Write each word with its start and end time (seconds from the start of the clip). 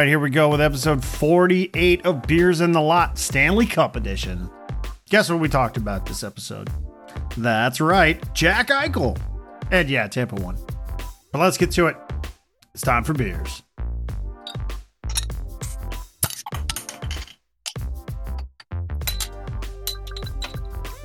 right, 0.00 0.08
here 0.08 0.18
we 0.18 0.30
go 0.30 0.48
with 0.48 0.62
episode 0.62 1.04
48 1.04 2.06
of 2.06 2.22
Beers 2.22 2.62
in 2.62 2.72
the 2.72 2.80
Lot, 2.80 3.18
Stanley 3.18 3.66
Cup 3.66 3.96
edition. 3.96 4.48
Guess 5.10 5.28
what 5.28 5.40
we 5.40 5.48
talked 5.48 5.76
about 5.76 6.06
this 6.06 6.24
episode? 6.24 6.70
That's 7.36 7.82
right, 7.82 8.18
Jack 8.32 8.68
Eichel. 8.68 9.20
And 9.70 9.90
yeah, 9.90 10.06
Tampa 10.08 10.36
won. 10.36 10.56
But 11.32 11.40
let's 11.40 11.58
get 11.58 11.70
to 11.72 11.88
it. 11.88 11.96
It's 12.72 12.82
time 12.82 13.04
for 13.04 13.12
beers. 13.12 13.62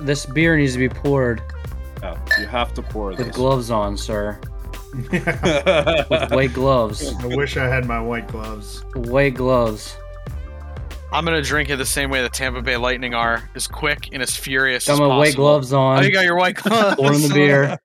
This 0.00 0.26
beer 0.26 0.56
needs 0.56 0.74
to 0.74 0.78
be 0.78 0.88
poured 0.88 1.42
Yeah, 2.02 2.18
you 2.38 2.46
have 2.46 2.74
to 2.74 2.82
pour 2.82 3.08
with 3.08 3.18
this. 3.18 3.34
gloves 3.34 3.70
on, 3.70 3.96
sir. 3.96 4.38
With 4.94 6.30
white 6.32 6.52
gloves. 6.52 7.14
I 7.20 7.26
wish 7.26 7.56
I 7.56 7.66
had 7.66 7.86
my 7.86 8.00
white 8.00 8.28
gloves. 8.28 8.84
White 8.94 9.34
gloves. 9.34 9.96
I'm 11.12 11.24
gonna 11.24 11.40
drink 11.42 11.70
it 11.70 11.76
the 11.76 11.86
same 11.86 12.10
way 12.10 12.20
the 12.22 12.28
Tampa 12.28 12.60
Bay 12.62 12.76
Lightning 12.76 13.14
are, 13.14 13.48
as 13.54 13.66
quick 13.68 14.08
and 14.12 14.20
as 14.22 14.36
furious 14.36 14.86
Got 14.86 14.94
as 14.94 14.98
my 15.00 15.04
possible. 15.06 15.18
white 15.18 15.36
gloves 15.36 15.72
on. 15.72 15.98
Oh, 15.98 16.02
you 16.02 16.12
got 16.12 16.24
your 16.24 16.36
white 16.36 16.56
gloves. 16.62 16.96
pouring 16.96 17.20
the 17.22 17.28
beer. 17.32 17.78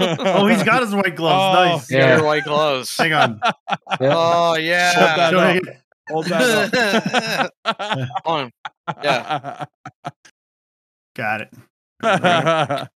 Oh, 0.00 0.46
he's 0.48 0.62
got 0.64 0.82
his 0.82 0.94
white 0.94 1.14
gloves. 1.16 1.56
Oh. 1.58 1.64
nice. 1.76 1.90
Yeah. 1.90 2.16
your 2.16 2.24
white 2.26 2.44
gloves. 2.44 2.96
Hang 2.96 3.12
on. 3.12 3.40
Yep. 4.00 4.12
Oh 4.12 4.16
Hold 4.48 4.60
yeah. 4.60 4.92
that 5.16 5.34
up. 5.34 5.62
Hold 6.08 6.26
that 6.26 7.50
up. 7.64 8.20
On. 8.26 8.50
Yeah. 9.02 9.64
Got 11.14 11.40
it. 11.42 12.88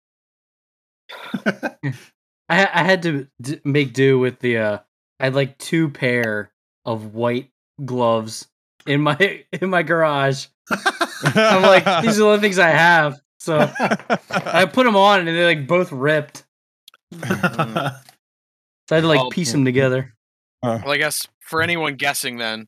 I, 2.50 2.68
I 2.80 2.82
had 2.84 3.02
to 3.04 3.26
d- 3.40 3.60
make 3.64 3.92
do 3.94 4.18
with 4.18 4.40
the. 4.40 4.58
uh 4.58 4.78
I 5.18 5.24
had 5.24 5.34
like 5.34 5.56
two 5.58 5.88
pair 5.90 6.50
of 6.84 7.14
white 7.14 7.50
gloves 7.84 8.48
in 8.86 9.00
my 9.02 9.44
in 9.52 9.70
my 9.70 9.82
garage. 9.82 10.46
I'm 10.70 11.62
like, 11.62 11.84
these 12.02 12.16
are 12.16 12.20
the 12.22 12.26
only 12.26 12.40
things 12.40 12.58
I 12.58 12.70
have. 12.70 13.20
So 13.38 13.70
I 14.30 14.66
put 14.66 14.84
them 14.84 14.96
on, 14.96 15.20
and 15.20 15.28
they 15.28 15.44
like 15.44 15.66
both 15.66 15.92
ripped. 15.92 16.44
So 18.88 18.96
I 18.96 18.96
had 18.96 19.02
to 19.02 19.08
like 19.08 19.20
Oh, 19.20 19.28
piece 19.30 19.52
them 19.52 19.64
together. 19.64 20.14
Well, 20.82 20.90
I 20.90 20.96
guess 20.96 21.24
for 21.40 21.62
anyone 21.62 21.94
guessing, 21.94 22.38
then, 22.38 22.66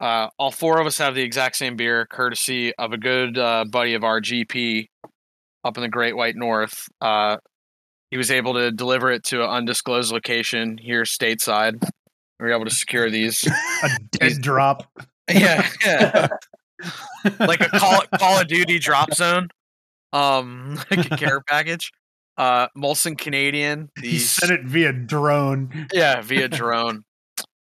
uh, 0.00 0.28
all 0.38 0.50
four 0.50 0.80
of 0.80 0.86
us 0.86 0.96
have 0.96 1.14
the 1.14 1.20
exact 1.22 1.56
same 1.56 1.76
beer, 1.76 2.06
courtesy 2.06 2.74
of 2.76 2.92
a 2.94 2.96
good 2.96 3.36
uh, 3.36 3.66
buddy 3.70 3.92
of 3.92 4.02
our 4.02 4.20
GP 4.22 4.88
up 5.62 5.76
in 5.76 5.82
the 5.82 5.88
Great 5.90 6.16
White 6.16 6.36
North. 6.36 6.88
Uh, 7.02 7.36
he 8.16 8.18
was 8.18 8.30
able 8.30 8.54
to 8.54 8.72
deliver 8.72 9.10
it 9.10 9.24
to 9.24 9.44
an 9.44 9.50
undisclosed 9.50 10.10
location 10.10 10.78
here 10.78 11.02
stateside. 11.02 11.82
We 12.40 12.46
were 12.46 12.52
able 12.54 12.64
to 12.64 12.70
secure 12.70 13.10
these. 13.10 13.46
a 13.82 13.88
dead 14.12 14.40
drop. 14.40 14.90
yeah, 15.30 15.68
yeah. 15.84 16.28
like 17.38 17.60
a 17.60 17.68
Call, 17.68 18.00
Call 18.18 18.40
of 18.40 18.48
Duty 18.48 18.78
drop 18.78 19.12
zone, 19.12 19.48
um, 20.14 20.80
like 20.90 21.12
a 21.12 21.16
care 21.18 21.42
package. 21.42 21.92
Uh, 22.38 22.68
Molson 22.74 23.18
Canadian, 23.18 23.90
the 23.96 24.08
He 24.08 24.18
sent 24.18 24.50
it 24.50 24.64
via 24.64 24.94
drone. 24.94 25.86
yeah, 25.92 26.22
via 26.22 26.48
drone. 26.48 27.02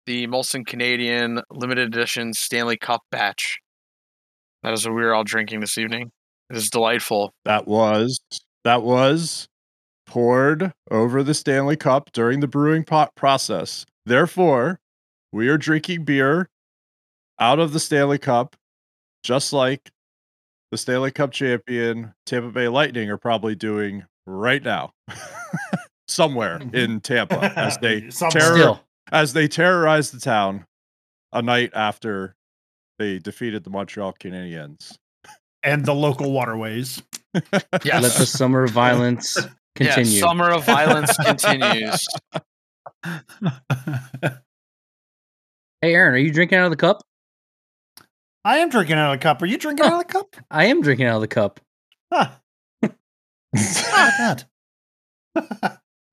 The 0.04 0.26
Molson 0.26 0.66
Canadian 0.66 1.40
limited 1.50 1.88
edition 1.88 2.34
Stanley 2.34 2.76
Cup 2.76 3.00
batch. 3.10 3.56
That 4.62 4.74
is 4.74 4.86
what 4.86 4.94
we 4.94 5.00
were 5.00 5.14
all 5.14 5.24
drinking 5.24 5.60
this 5.60 5.78
evening. 5.78 6.10
It 6.50 6.58
is 6.58 6.68
delightful. 6.68 7.32
that 7.46 7.66
was 7.66 8.20
that 8.64 8.82
was 8.82 9.48
poured 10.12 10.74
over 10.90 11.22
the 11.22 11.32
Stanley 11.32 11.74
Cup 11.74 12.12
during 12.12 12.40
the 12.40 12.46
brewing 12.46 12.84
pot 12.84 13.14
process. 13.14 13.86
Therefore, 14.04 14.78
we 15.32 15.48
are 15.48 15.56
drinking 15.56 16.04
beer 16.04 16.50
out 17.40 17.58
of 17.58 17.72
the 17.72 17.80
Stanley 17.80 18.18
Cup, 18.18 18.54
just 19.24 19.54
like 19.54 19.90
the 20.70 20.76
Stanley 20.76 21.12
Cup 21.12 21.32
champion 21.32 22.12
Tampa 22.26 22.50
Bay 22.50 22.68
Lightning 22.68 23.08
are 23.08 23.16
probably 23.16 23.54
doing 23.54 24.04
right 24.26 24.62
now, 24.62 24.92
somewhere 26.08 26.60
in 26.74 27.00
Tampa 27.00 27.58
as 27.58 27.78
they 27.78 28.00
terror 28.30 28.80
as 29.12 29.32
they 29.32 29.48
terrorize 29.48 30.10
the 30.10 30.20
town 30.20 30.66
a 31.32 31.40
night 31.40 31.70
after 31.72 32.34
they 32.98 33.18
defeated 33.18 33.64
the 33.64 33.70
Montreal 33.70 34.14
Canadiens. 34.20 34.94
And 35.62 35.86
the 35.86 35.94
local 35.94 36.32
waterways. 36.32 37.02
Yes. 37.32 38.02
let 38.02 38.12
the 38.12 38.26
summer 38.26 38.64
of 38.64 38.76
violence 39.78 40.12
Yeah, 40.12 40.20
summer 40.20 40.50
of 40.50 40.64
violence 40.64 41.16
continues. 41.24 42.06
hey, 45.80 45.94
Aaron, 45.94 46.14
are 46.14 46.18
you 46.18 46.32
drinking 46.32 46.58
out 46.58 46.64
of 46.66 46.70
the 46.70 46.76
cup? 46.76 47.02
I 48.44 48.58
am 48.58 48.70
drinking 48.70 48.96
out 48.96 49.12
of 49.14 49.20
the 49.20 49.22
cup. 49.22 49.40
Are 49.42 49.46
you 49.46 49.56
drinking 49.58 49.86
out 49.86 49.92
of 49.92 49.98
the 50.00 50.04
cup? 50.12 50.36
I 50.50 50.66
am 50.66 50.82
drinking 50.82 51.06
out 51.06 51.16
of 51.16 51.20
the 51.22 51.28
cup. 51.28 51.60
Huh. 52.12 52.30
Not. 53.54 54.44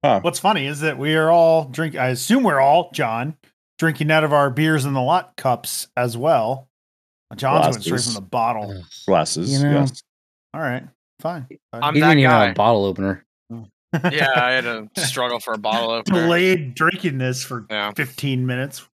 Huh. 0.03 0.19
What's 0.21 0.39
funny 0.39 0.65
is 0.65 0.79
that 0.81 0.97
we 0.97 1.15
are 1.15 1.29
all 1.29 1.65
drink. 1.65 1.95
I 1.95 2.07
assume 2.09 2.43
we're 2.43 2.59
all 2.59 2.91
John 2.93 3.35
drinking 3.79 4.11
out 4.11 4.23
of 4.23 4.31
our 4.33 4.49
beers 4.49 4.85
in 4.85 4.93
the 4.93 5.01
lot 5.01 5.35
cups 5.37 5.87
as 5.97 6.15
well. 6.17 6.69
John's 7.35 7.75
going 7.77 7.81
straight 7.81 8.01
from 8.01 8.13
the 8.13 8.21
bottle. 8.21 8.83
Glasses, 9.07 9.51
You 9.51 9.67
know, 9.67 9.79
yes. 9.81 10.01
All 10.53 10.61
right, 10.61 10.83
fine. 11.19 11.47
fine. 11.71 11.83
I'm 11.83 11.93
He 11.93 11.99
that 12.01 12.07
didn't 12.07 12.19
even 12.19 12.31
have 12.31 12.47
guy. 12.47 12.51
a 12.51 12.53
bottle 12.55 12.85
opener. 12.85 13.25
Yeah, 13.93 14.29
I 14.35 14.51
had 14.51 14.63
to 14.63 14.89
struggle 15.05 15.39
for 15.39 15.53
a 15.53 15.57
bottle 15.57 15.91
of 15.91 16.05
delayed 16.05 16.75
drinking 16.75 17.17
this 17.17 17.43
for 17.43 17.65
Yeah. 17.69 17.91
15 17.95 18.45
minutes. 18.45 18.87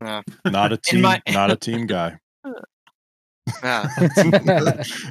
Not 0.00 0.72
a 0.72 0.76
team, 0.84 1.02
my- 1.02 1.22
not 1.28 1.50
a 1.50 1.56
team 1.56 1.86
guy. 1.86 2.18
Yeah. 3.62 3.88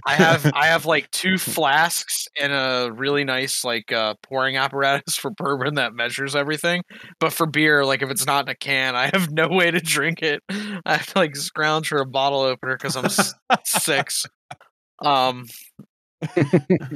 I 0.07 0.15
have 0.15 0.49
I 0.55 0.67
have 0.67 0.85
like 0.85 1.11
two 1.11 1.37
flasks 1.37 2.27
and 2.39 2.53
a 2.53 2.89
really 2.93 3.25
nice 3.25 3.65
like 3.65 3.91
uh 3.91 4.15
pouring 4.23 4.55
apparatus 4.55 5.15
for 5.17 5.31
bourbon 5.31 5.75
that 5.75 5.93
measures 5.93 6.33
everything. 6.35 6.83
But 7.19 7.33
for 7.33 7.45
beer, 7.45 7.83
like 7.85 8.01
if 8.01 8.09
it's 8.09 8.25
not 8.25 8.45
in 8.45 8.49
a 8.49 8.55
can, 8.55 8.95
I 8.95 9.07
have 9.13 9.31
no 9.31 9.49
way 9.49 9.69
to 9.69 9.79
drink 9.81 10.21
it. 10.23 10.41
I 10.49 10.95
have 10.95 11.07
to 11.07 11.19
like 11.19 11.35
scrounge 11.35 11.89
for 11.89 11.97
a 11.99 12.05
bottle 12.05 12.39
opener 12.41 12.77
because 12.77 12.95
I'm 12.95 13.05
s- 13.05 13.33
six. 13.65 14.25
Um 15.01 15.45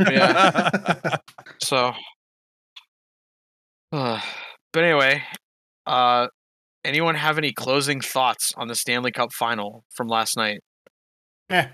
yeah. 0.09 1.17
So 1.61 1.93
uh, 3.91 4.19
but 4.73 4.83
anyway, 4.83 5.21
uh 5.85 6.27
anyone 6.83 7.15
have 7.15 7.37
any 7.37 7.51
closing 7.53 8.01
thoughts 8.01 8.53
on 8.57 8.67
the 8.67 8.75
Stanley 8.75 9.11
Cup 9.11 9.31
final 9.33 9.83
from 9.93 10.07
last 10.07 10.37
night? 10.37 10.61
Eh, 11.49 11.67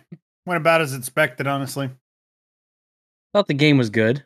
went 0.45 0.57
about 0.57 0.81
as 0.81 0.93
expected, 0.93 1.47
honestly. 1.47 1.89
Thought 3.33 3.47
the 3.47 3.53
game 3.53 3.77
was 3.77 3.89
good. 3.89 4.25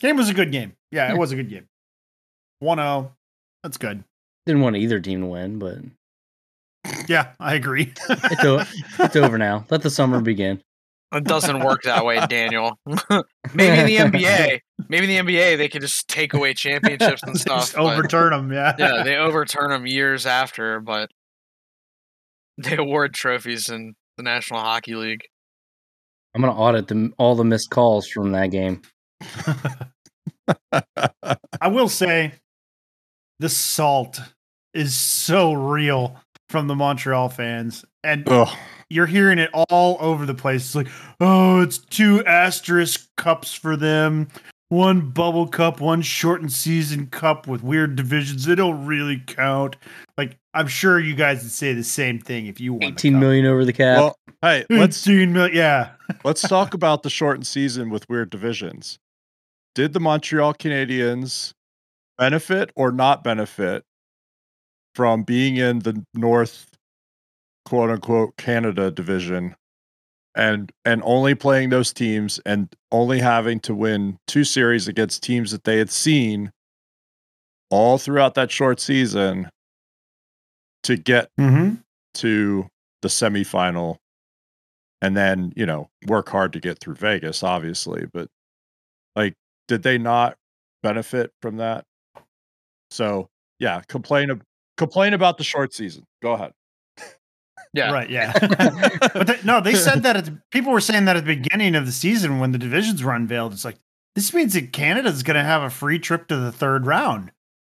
Game 0.00 0.16
was 0.16 0.28
a 0.28 0.34
good 0.34 0.52
game. 0.52 0.74
Yeah, 0.90 1.08
Yeah. 1.08 1.14
it 1.14 1.18
was 1.18 1.32
a 1.32 1.36
good 1.36 1.48
game. 1.50 1.66
1 2.60 2.78
0. 2.78 3.12
That's 3.62 3.76
good. 3.76 4.04
Didn't 4.46 4.62
want 4.62 4.76
either 4.76 5.00
team 5.00 5.20
to 5.20 5.26
win, 5.26 5.58
but 5.58 5.78
Yeah, 7.08 7.32
I 7.40 7.54
agree. 7.54 7.92
it's, 8.08 8.44
o- 8.44 8.64
it's 9.00 9.16
over 9.16 9.38
now. 9.48 9.66
Let 9.70 9.82
the 9.82 9.90
summer 9.90 10.20
begin. 10.20 10.60
It 11.12 11.24
doesn't 11.24 11.60
work 11.60 11.82
that 11.82 12.04
way, 12.04 12.24
Daniel. 12.26 12.78
maybe 13.54 13.96
in 13.96 14.10
the 14.10 14.18
NBA, 14.18 14.60
maybe 14.88 15.14
in 15.14 15.26
the 15.26 15.32
NBA 15.32 15.58
they 15.58 15.68
could 15.68 15.82
just 15.82 16.08
take 16.08 16.32
away 16.34 16.54
championships 16.54 17.22
and 17.22 17.38
stuff. 17.40 17.60
Just 17.60 17.74
but- 17.74 17.92
overturn 17.92 18.30
them. 18.30 18.52
Yeah. 18.52 18.74
yeah, 18.78 19.02
they 19.02 19.16
overturn 19.16 19.70
them 19.70 19.86
years 19.86 20.26
after, 20.26 20.80
but 20.80 21.10
they 22.58 22.76
award 22.76 23.14
trophies 23.14 23.68
in 23.68 23.94
the 24.16 24.22
National 24.22 24.60
Hockey 24.60 24.94
League. 24.94 25.22
I'm 26.34 26.40
gonna 26.40 26.56
audit 26.56 26.88
the, 26.88 27.12
all 27.18 27.34
the 27.34 27.44
missed 27.44 27.70
calls 27.70 28.08
from 28.08 28.32
that 28.32 28.50
game. 28.50 28.80
I 31.60 31.68
will 31.68 31.88
say 31.88 32.32
the 33.38 33.50
salt 33.50 34.18
is 34.72 34.96
so 34.96 35.52
real 35.52 36.16
from 36.52 36.68
the 36.68 36.76
Montreal 36.76 37.30
fans. 37.30 37.84
And 38.04 38.28
Ugh. 38.28 38.48
you're 38.90 39.06
hearing 39.06 39.38
it 39.38 39.50
all 39.54 39.96
over 39.98 40.26
the 40.26 40.34
place. 40.34 40.66
It's 40.66 40.74
like, 40.76 40.88
oh, 41.20 41.62
it's 41.62 41.78
two 41.78 42.24
asterisk 42.26 43.08
cups 43.16 43.54
for 43.54 43.74
them. 43.76 44.28
One 44.68 45.10
bubble 45.10 45.48
cup, 45.48 45.80
one 45.80 46.02
shortened 46.02 46.52
season 46.52 47.08
cup 47.08 47.46
with 47.46 47.62
weird 47.62 47.96
divisions. 47.96 48.44
They 48.44 48.54
don't 48.54 48.86
really 48.86 49.22
count. 49.26 49.76
Like, 50.16 50.38
I'm 50.54 50.68
sure 50.68 51.00
you 51.00 51.14
guys 51.14 51.42
would 51.42 51.52
say 51.52 51.72
the 51.72 51.84
same 51.84 52.20
thing 52.20 52.46
if 52.46 52.60
you 52.60 52.74
won. 52.74 52.94
the 52.94 53.10
cup. 53.10 53.20
million 53.20 53.46
over 53.46 53.64
the 53.64 53.72
cap. 53.72 53.98
Well, 53.98 54.16
hey, 54.42 54.64
let's 54.70 55.06
18 55.06 55.32
million. 55.32 55.56
Yeah. 55.56 55.90
let's 56.24 56.42
talk 56.42 56.74
about 56.74 57.02
the 57.02 57.10
shortened 57.10 57.46
season 57.46 57.90
with 57.90 58.08
weird 58.08 58.30
divisions. 58.30 58.98
Did 59.74 59.94
the 59.94 60.00
Montreal 60.00 60.54
Canadiens 60.54 61.52
benefit 62.18 62.70
or 62.76 62.92
not 62.92 63.24
benefit 63.24 63.84
from 64.94 65.22
being 65.22 65.56
in 65.56 65.80
the 65.80 66.04
North 66.14 66.66
quote 67.64 67.90
unquote 67.90 68.36
Canada 68.36 68.90
division 68.90 69.54
and 70.34 70.72
and 70.84 71.02
only 71.04 71.34
playing 71.34 71.68
those 71.70 71.92
teams 71.92 72.40
and 72.46 72.74
only 72.90 73.20
having 73.20 73.60
to 73.60 73.74
win 73.74 74.18
two 74.26 74.44
series 74.44 74.88
against 74.88 75.22
teams 75.22 75.50
that 75.52 75.64
they 75.64 75.78
had 75.78 75.90
seen 75.90 76.50
all 77.70 77.98
throughout 77.98 78.34
that 78.34 78.50
short 78.50 78.80
season 78.80 79.48
to 80.82 80.96
get 80.96 81.28
Mm-hmm. 81.38 81.76
to 82.14 82.68
the 83.02 83.08
semifinal 83.08 83.96
and 85.00 85.16
then, 85.16 85.52
you 85.56 85.66
know, 85.66 85.88
work 86.06 86.28
hard 86.28 86.52
to 86.52 86.60
get 86.60 86.78
through 86.78 86.94
Vegas, 86.94 87.42
obviously. 87.42 88.06
But 88.12 88.28
like, 89.16 89.34
did 89.68 89.82
they 89.82 89.98
not 89.98 90.36
benefit 90.82 91.32
from 91.40 91.56
that? 91.56 91.84
So 92.90 93.28
yeah, 93.58 93.82
complain 93.88 94.30
ab- 94.30 94.42
complain 94.82 95.14
about 95.14 95.38
the 95.38 95.44
short 95.44 95.72
season. 95.72 96.04
Go 96.22 96.32
ahead. 96.32 96.52
Yeah. 97.74 97.90
Right. 97.90 98.10
Yeah. 98.10 98.32
but 99.14 99.26
they, 99.26 99.38
no, 99.44 99.60
they 99.60 99.74
said 99.74 100.02
that 100.02 100.16
at 100.16 100.24
the, 100.26 100.38
people 100.50 100.72
were 100.72 100.80
saying 100.80 101.06
that 101.06 101.16
at 101.16 101.24
the 101.24 101.36
beginning 101.36 101.74
of 101.74 101.86
the 101.86 101.92
season 101.92 102.38
when 102.38 102.52
the 102.52 102.58
divisions 102.58 103.02
were 103.02 103.14
unveiled. 103.14 103.52
It's 103.54 103.64
like 103.64 103.78
this 104.14 104.34
means 104.34 104.52
that 104.52 104.72
Canada's 104.72 105.22
going 105.22 105.36
to 105.36 105.42
have 105.44 105.62
a 105.62 105.70
free 105.70 105.98
trip 105.98 106.28
to 106.28 106.36
the 106.36 106.52
third 106.52 106.84
round. 106.86 107.32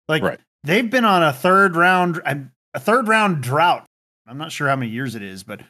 Like 0.08 0.22
Right. 0.22 0.40
they've 0.64 0.90
been 0.90 1.04
on 1.06 1.22
a 1.22 1.32
third 1.32 1.76
round 1.76 2.20
a 2.26 2.38
a 2.74 2.80
third 2.80 3.08
round 3.08 3.42
drought. 3.42 3.86
I'm 4.26 4.36
not 4.36 4.52
sure 4.52 4.68
how 4.68 4.76
many 4.76 4.90
years 4.90 5.14
it 5.14 5.22
is, 5.22 5.42
but 5.44 5.60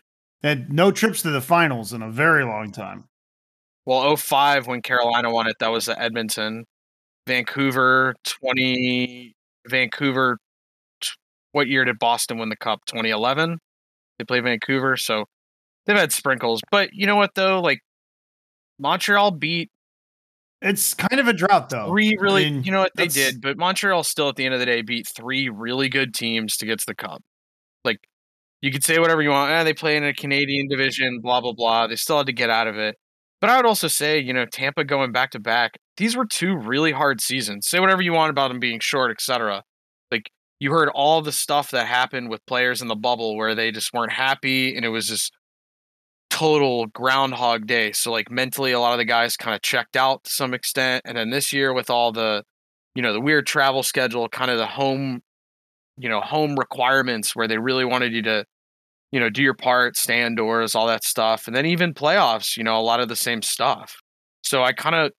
they 0.43 0.49
had 0.49 0.73
no 0.73 0.91
trips 0.91 1.23
to 1.23 1.31
the 1.31 1.41
finals 1.41 1.93
in 1.93 2.03
a 2.03 2.11
very 2.11 2.45
long 2.45 2.73
time. 2.73 3.05
Well, 3.85 4.17
05 4.17 4.67
when 4.67 4.83
Carolina 4.83 5.31
won 5.31 5.47
it, 5.47 5.57
that 5.61 5.69
was 5.71 5.89
at 5.89 6.01
Edmonton. 6.01 6.65
Vancouver 7.29 8.15
20 8.25 9.35
Vancouver 9.69 10.37
t- 10.37 10.41
what 11.57 11.69
year 11.69 11.87
did 11.87 11.99
Boston 11.99 12.37
win 12.37 12.51
the 12.51 12.57
cup? 12.57 12.81
2011. 12.85 13.57
They 14.19 14.25
played 14.27 14.45
Vancouver, 14.45 14.99
so 14.99 15.25
they've 15.87 15.97
had 15.97 16.13
sprinkles. 16.13 16.61
But 16.71 16.91
you 16.93 17.07
know 17.07 17.17
what 17.17 17.35
though? 17.35 17.61
Like 17.63 17.81
Montreal 18.79 19.31
beat 19.31 19.71
It's 20.61 20.93
kind 20.93 21.19
of 21.19 21.29
a 21.29 21.33
drought 21.33 21.71
though. 21.71 21.89
three 21.89 22.15
really 22.21 22.45
I 22.45 22.51
mean, 22.51 22.65
you 22.65 22.73
know 22.73 22.81
what 22.81 22.93
they 22.95 23.09
did, 23.09 23.41
but 23.41 23.57
Montreal 23.57 24.05
still 24.05 24.29
at 24.29 24.37
the 24.37 24.45
end 24.45 24.53
of 24.53 24.61
the 24.61 24.67
day 24.67 24.83
beat 24.83 25.09
three 25.09 25.49
really 25.49 25.89
good 25.89 26.13
teams 26.13 26.59
to 26.59 26.67
get 26.67 26.79
to 26.81 26.85
the 26.87 26.95
cup. 26.95 27.23
Like 27.87 28.01
you 28.61 28.71
could 28.71 28.85
say 28.85 28.99
whatever 28.99 29.23
you 29.23 29.31
want. 29.31 29.51
Eh, 29.51 29.65
they 29.65 29.73
play 29.73 29.97
in 29.97 30.05
a 30.05 30.13
Canadian 30.13 30.69
division, 30.69 31.21
blah 31.23 31.41
blah 31.41 31.55
blah. 31.55 31.87
They 31.87 31.97
still 31.97 32.19
had 32.19 32.27
to 32.27 32.35
get 32.35 32.51
out 32.51 32.67
of 32.67 32.77
it. 32.77 32.97
But 33.41 33.49
I 33.49 33.57
would 33.57 33.67
also 33.67 33.89
say, 33.89 34.19
you 34.19 34.35
know, 34.35 34.45
Tampa 34.45 34.85
going 34.85 35.11
back 35.11 35.31
to 35.31 35.39
back, 35.41 35.79
these 35.97 36.17
were 36.17 36.27
two 36.27 36.55
really 36.55 36.93
hard 36.93 37.23
seasons. 37.23 37.67
Say 37.67 37.81
whatever 37.81 38.03
you 38.03 38.13
want 38.13 38.29
about 38.29 38.49
them 38.49 38.61
being 38.61 38.81
short, 38.81 39.11
etc. 39.11 39.63
You 40.59 40.71
heard 40.71 40.89
all 40.89 41.21
the 41.21 41.33
stuff 41.33 41.71
that 41.73 41.87
happened 41.87 42.31
with 42.31 42.45
players 42.47 42.81
in 42.81 42.89
the 42.89 42.97
bubble 42.97 43.37
where 43.37 43.55
they 43.55 43.71
just 43.71 43.93
weren't 43.93 44.13
happy 44.13 44.75
and 44.75 44.85
it 44.85 44.89
was 44.89 45.07
just 45.07 45.33
total 46.31 46.87
groundhog 46.87 47.67
day. 47.67 47.93
So 47.93 48.11
like 48.13 48.31
mentally 48.31 48.73
a 48.73 48.81
lot 48.81 48.93
of 48.93 48.99
the 48.99 49.05
guys 49.05 49.37
kind 49.37 49.55
of 49.55 49.63
checked 49.63 49.97
out 49.97 50.25
to 50.25 50.33
some 50.33 50.55
extent. 50.55 51.03
And 51.05 51.17
then 51.17 51.31
this 51.31 51.53
year 51.53 51.73
with 51.73 51.91
all 51.91 52.13
the, 52.13 52.43
you 52.95 53.03
know, 53.03 53.13
the 53.13 53.21
weird 53.21 53.47
travel 53.47 53.83
schedule, 53.83 54.29
kind 54.29 54.51
of 54.51 54.59
the 54.59 54.67
home, 54.67 55.23
you 55.99 56.09
know, 56.09 56.21
home 56.21 56.57
requirements 56.57 57.35
where 57.35 57.49
they 57.49 57.59
really 57.59 57.85
wanted 57.85 58.13
you 58.13 58.23
to, 58.23 58.45
you 59.13 59.21
know, 59.21 59.31
do 59.31 59.43
your 59.43 59.55
part, 59.55 59.97
stay 59.97 60.23
indoors, 60.23 60.75
all 60.75 60.87
that 60.87 61.05
stuff. 61.05 61.47
And 61.47 61.57
then 61.57 61.67
even 61.67 61.95
playoffs, 61.95 62.57
you 62.57 62.65
know, 62.65 62.79
a 62.79 62.83
lot 62.83 63.01
of 63.01 63.09
the 63.09 63.17
same 63.17 63.41
stuff. 63.41 63.95
So 64.43 64.63
I 64.63 64.73
kind 64.73 64.95
of, 64.95 65.13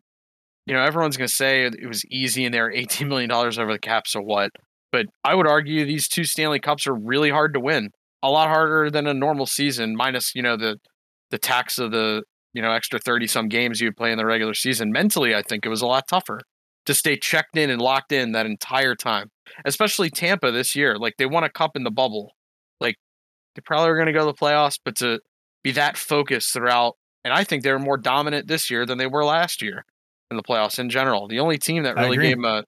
you 0.66 0.74
know, 0.74 0.82
everyone's 0.82 1.18
going 1.18 1.30
to 1.30 1.34
say 1.34 1.66
it 1.66 1.88
was 1.88 2.06
easy 2.12 2.46
and 2.46 2.54
they're 2.54 2.72
$18 2.72 3.08
million 3.08 3.32
over 3.32 3.72
the 3.72 3.80
cap. 3.80 4.06
So 4.06 4.20
what? 4.20 4.52
But 4.92 5.08
I 5.24 5.36
would 5.36 5.48
argue 5.48 5.86
these 5.86 6.08
two 6.08 6.24
Stanley 6.24 6.60
Cups 6.60 6.88
are 6.88 6.94
really 6.94 7.30
hard 7.30 7.54
to 7.54 7.60
win. 7.60 7.92
A 8.24 8.30
lot 8.30 8.48
harder 8.48 8.90
than 8.90 9.06
a 9.06 9.14
normal 9.14 9.46
season, 9.46 9.96
minus, 9.96 10.34
you 10.34 10.42
know, 10.42 10.58
the 10.58 10.78
the 11.30 11.38
tax 11.38 11.78
of 11.78 11.92
the 11.92 12.24
you 12.54 12.62
know 12.62 12.72
extra 12.72 13.00
30 13.00 13.28
some 13.28 13.50
games 13.50 13.82
you 13.82 13.88
would 13.88 13.98
play 13.98 14.12
in 14.12 14.18
the 14.18 14.26
regular 14.26 14.54
season. 14.54 14.92
Mentally 14.92 15.36
i 15.36 15.42
think 15.42 15.66
it 15.66 15.70
was 15.70 15.82
a 15.82 15.88
lot 15.88 16.08
tougher 16.08 16.42
to 16.86 16.94
stay 16.94 17.18
checked 17.18 17.58
in 17.58 17.70
and 17.70 17.82
locked 17.82 18.12
in 18.14 18.32
that 18.32 18.46
entire 18.46 18.96
time 18.96 19.30
especially 19.66 20.10
tampa 20.10 20.52
this 20.52 20.76
year. 20.76 20.98
Like 20.98 21.16
they 21.18 21.26
won 21.26 21.44
a 21.44 21.50
cup 21.50 21.76
in 21.76 21.84
the 21.84 21.92
bubble. 21.92 22.34
Like 22.80 22.96
they 23.56 23.62
probably 23.62 23.90
were 23.90 23.96
going 23.96 24.08
to 24.08 24.14
go 24.14 24.20
to 24.22 24.26
the 24.26 24.34
playoffs 24.34 24.80
but 24.84 24.96
to 24.98 25.20
be 25.64 25.72
that 25.74 25.98
focused 25.98 26.54
throughout 26.54 26.94
and 27.26 27.34
i 27.34 27.44
think 27.44 27.64
they 27.64 27.72
were 27.72 27.80
more 27.80 27.98
dominant 27.98 28.48
this 28.48 28.70
year 28.70 28.86
than 28.86 28.98
they 28.98 29.08
were 29.08 29.26
last 29.26 29.62
year 29.62 29.84
in 30.30 30.38
the 30.38 30.44
playoffs 30.44 30.80
in 30.80 30.90
general. 30.90 31.28
The 31.28 31.40
only 31.40 31.58
team 31.58 31.84
that 31.84 31.96
really 31.96 32.18
gave 32.18 32.36
them 32.36 32.46
a 32.46 32.64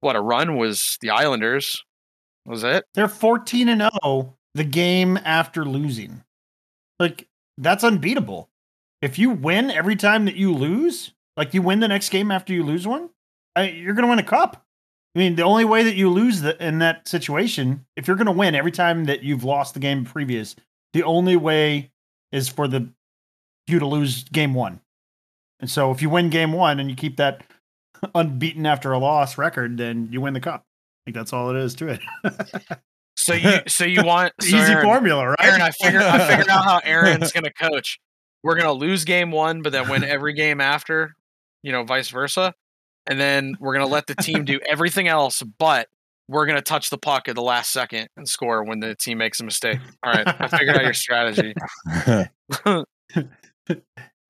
what 0.00 0.16
a 0.16 0.20
run 0.20 0.56
was 0.56 0.98
the 1.00 1.10
islanders 1.10 1.84
was 2.44 2.64
it 2.64 2.84
They're 2.94 3.08
14 3.08 3.68
and 3.68 3.90
0 4.02 4.38
the 4.54 4.64
game 4.64 5.18
after 5.24 5.64
losing. 5.64 6.22
Like 6.98 7.28
that's 7.56 7.84
unbeatable. 7.84 8.50
If 9.00 9.18
you 9.18 9.30
win 9.30 9.70
every 9.70 9.96
time 9.96 10.24
that 10.24 10.36
you 10.36 10.52
lose, 10.52 11.12
like 11.36 11.54
you 11.54 11.62
win 11.62 11.80
the 11.80 11.88
next 11.88 12.10
game 12.10 12.30
after 12.30 12.52
you 12.52 12.64
lose 12.64 12.86
one, 12.86 13.10
you're 13.56 13.94
going 13.94 14.04
to 14.04 14.08
win 14.08 14.18
a 14.18 14.24
cup. 14.24 14.64
I 15.14 15.18
mean, 15.18 15.36
the 15.36 15.42
only 15.42 15.64
way 15.64 15.84
that 15.84 15.96
you 15.96 16.10
lose 16.10 16.40
the, 16.40 16.62
in 16.64 16.80
that 16.80 17.08
situation, 17.08 17.86
if 17.96 18.06
you're 18.06 18.16
going 18.16 18.26
to 18.26 18.32
win 18.32 18.54
every 18.54 18.72
time 18.72 19.04
that 19.06 19.22
you've 19.22 19.44
lost 19.44 19.74
the 19.74 19.80
game 19.80 20.04
previous, 20.04 20.54
the 20.92 21.02
only 21.02 21.36
way 21.36 21.90
is 22.32 22.48
for 22.48 22.68
the 22.68 22.92
you 23.66 23.78
to 23.78 23.86
lose 23.86 24.24
game 24.24 24.54
one. 24.54 24.80
And 25.60 25.70
so 25.70 25.90
if 25.90 26.02
you 26.02 26.10
win 26.10 26.30
game 26.30 26.52
one 26.52 26.80
and 26.80 26.88
you 26.88 26.96
keep 26.96 27.16
that 27.16 27.42
unbeaten 28.14 28.66
after 28.66 28.92
a 28.92 28.98
loss 28.98 29.38
record, 29.38 29.76
then 29.76 30.08
you 30.10 30.20
win 30.20 30.34
the 30.34 30.40
cup. 30.40 30.62
I 30.62 31.10
think 31.10 31.16
that's 31.16 31.32
all 31.32 31.50
it 31.50 31.56
is 31.56 31.74
to 31.76 31.88
it. 31.88 32.00
so 33.16 33.34
you 33.34 33.60
so 33.66 33.84
you 33.84 34.02
want 34.04 34.32
so 34.40 34.46
Easy 34.48 34.72
Aaron- 34.72 34.84
formula, 34.84 35.28
right? 35.28 35.36
Aaron, 35.40 35.62
I 35.62 35.70
figured 35.70 36.02
I 36.02 36.28
figured 36.28 36.48
out 36.48 36.64
how 36.64 36.80
Aaron's 36.84 37.32
gonna 37.32 37.52
coach. 37.52 37.98
We're 38.42 38.56
gonna 38.56 38.72
lose 38.72 39.04
game 39.04 39.30
one, 39.30 39.62
but 39.62 39.72
then 39.72 39.88
win 39.88 40.04
every 40.04 40.32
game 40.32 40.60
after, 40.60 41.14
you 41.62 41.72
know, 41.72 41.84
vice 41.84 42.08
versa. 42.10 42.54
And 43.06 43.18
then 43.18 43.56
we're 43.58 43.72
gonna 43.72 43.86
let 43.86 44.06
the 44.06 44.14
team 44.14 44.44
do 44.44 44.60
everything 44.68 45.08
else, 45.08 45.42
but 45.42 45.88
we're 46.28 46.46
gonna 46.46 46.60
touch 46.62 46.90
the 46.90 46.98
puck 46.98 47.26
at 47.28 47.34
the 47.34 47.42
last 47.42 47.72
second 47.72 48.08
and 48.16 48.28
score 48.28 48.62
when 48.62 48.80
the 48.80 48.94
team 48.94 49.18
makes 49.18 49.40
a 49.40 49.44
mistake. 49.44 49.78
All 50.02 50.12
right, 50.12 50.26
I 50.26 50.48
figured 50.48 50.76
out 50.76 50.84
your 50.84 50.92
strategy. 50.92 51.54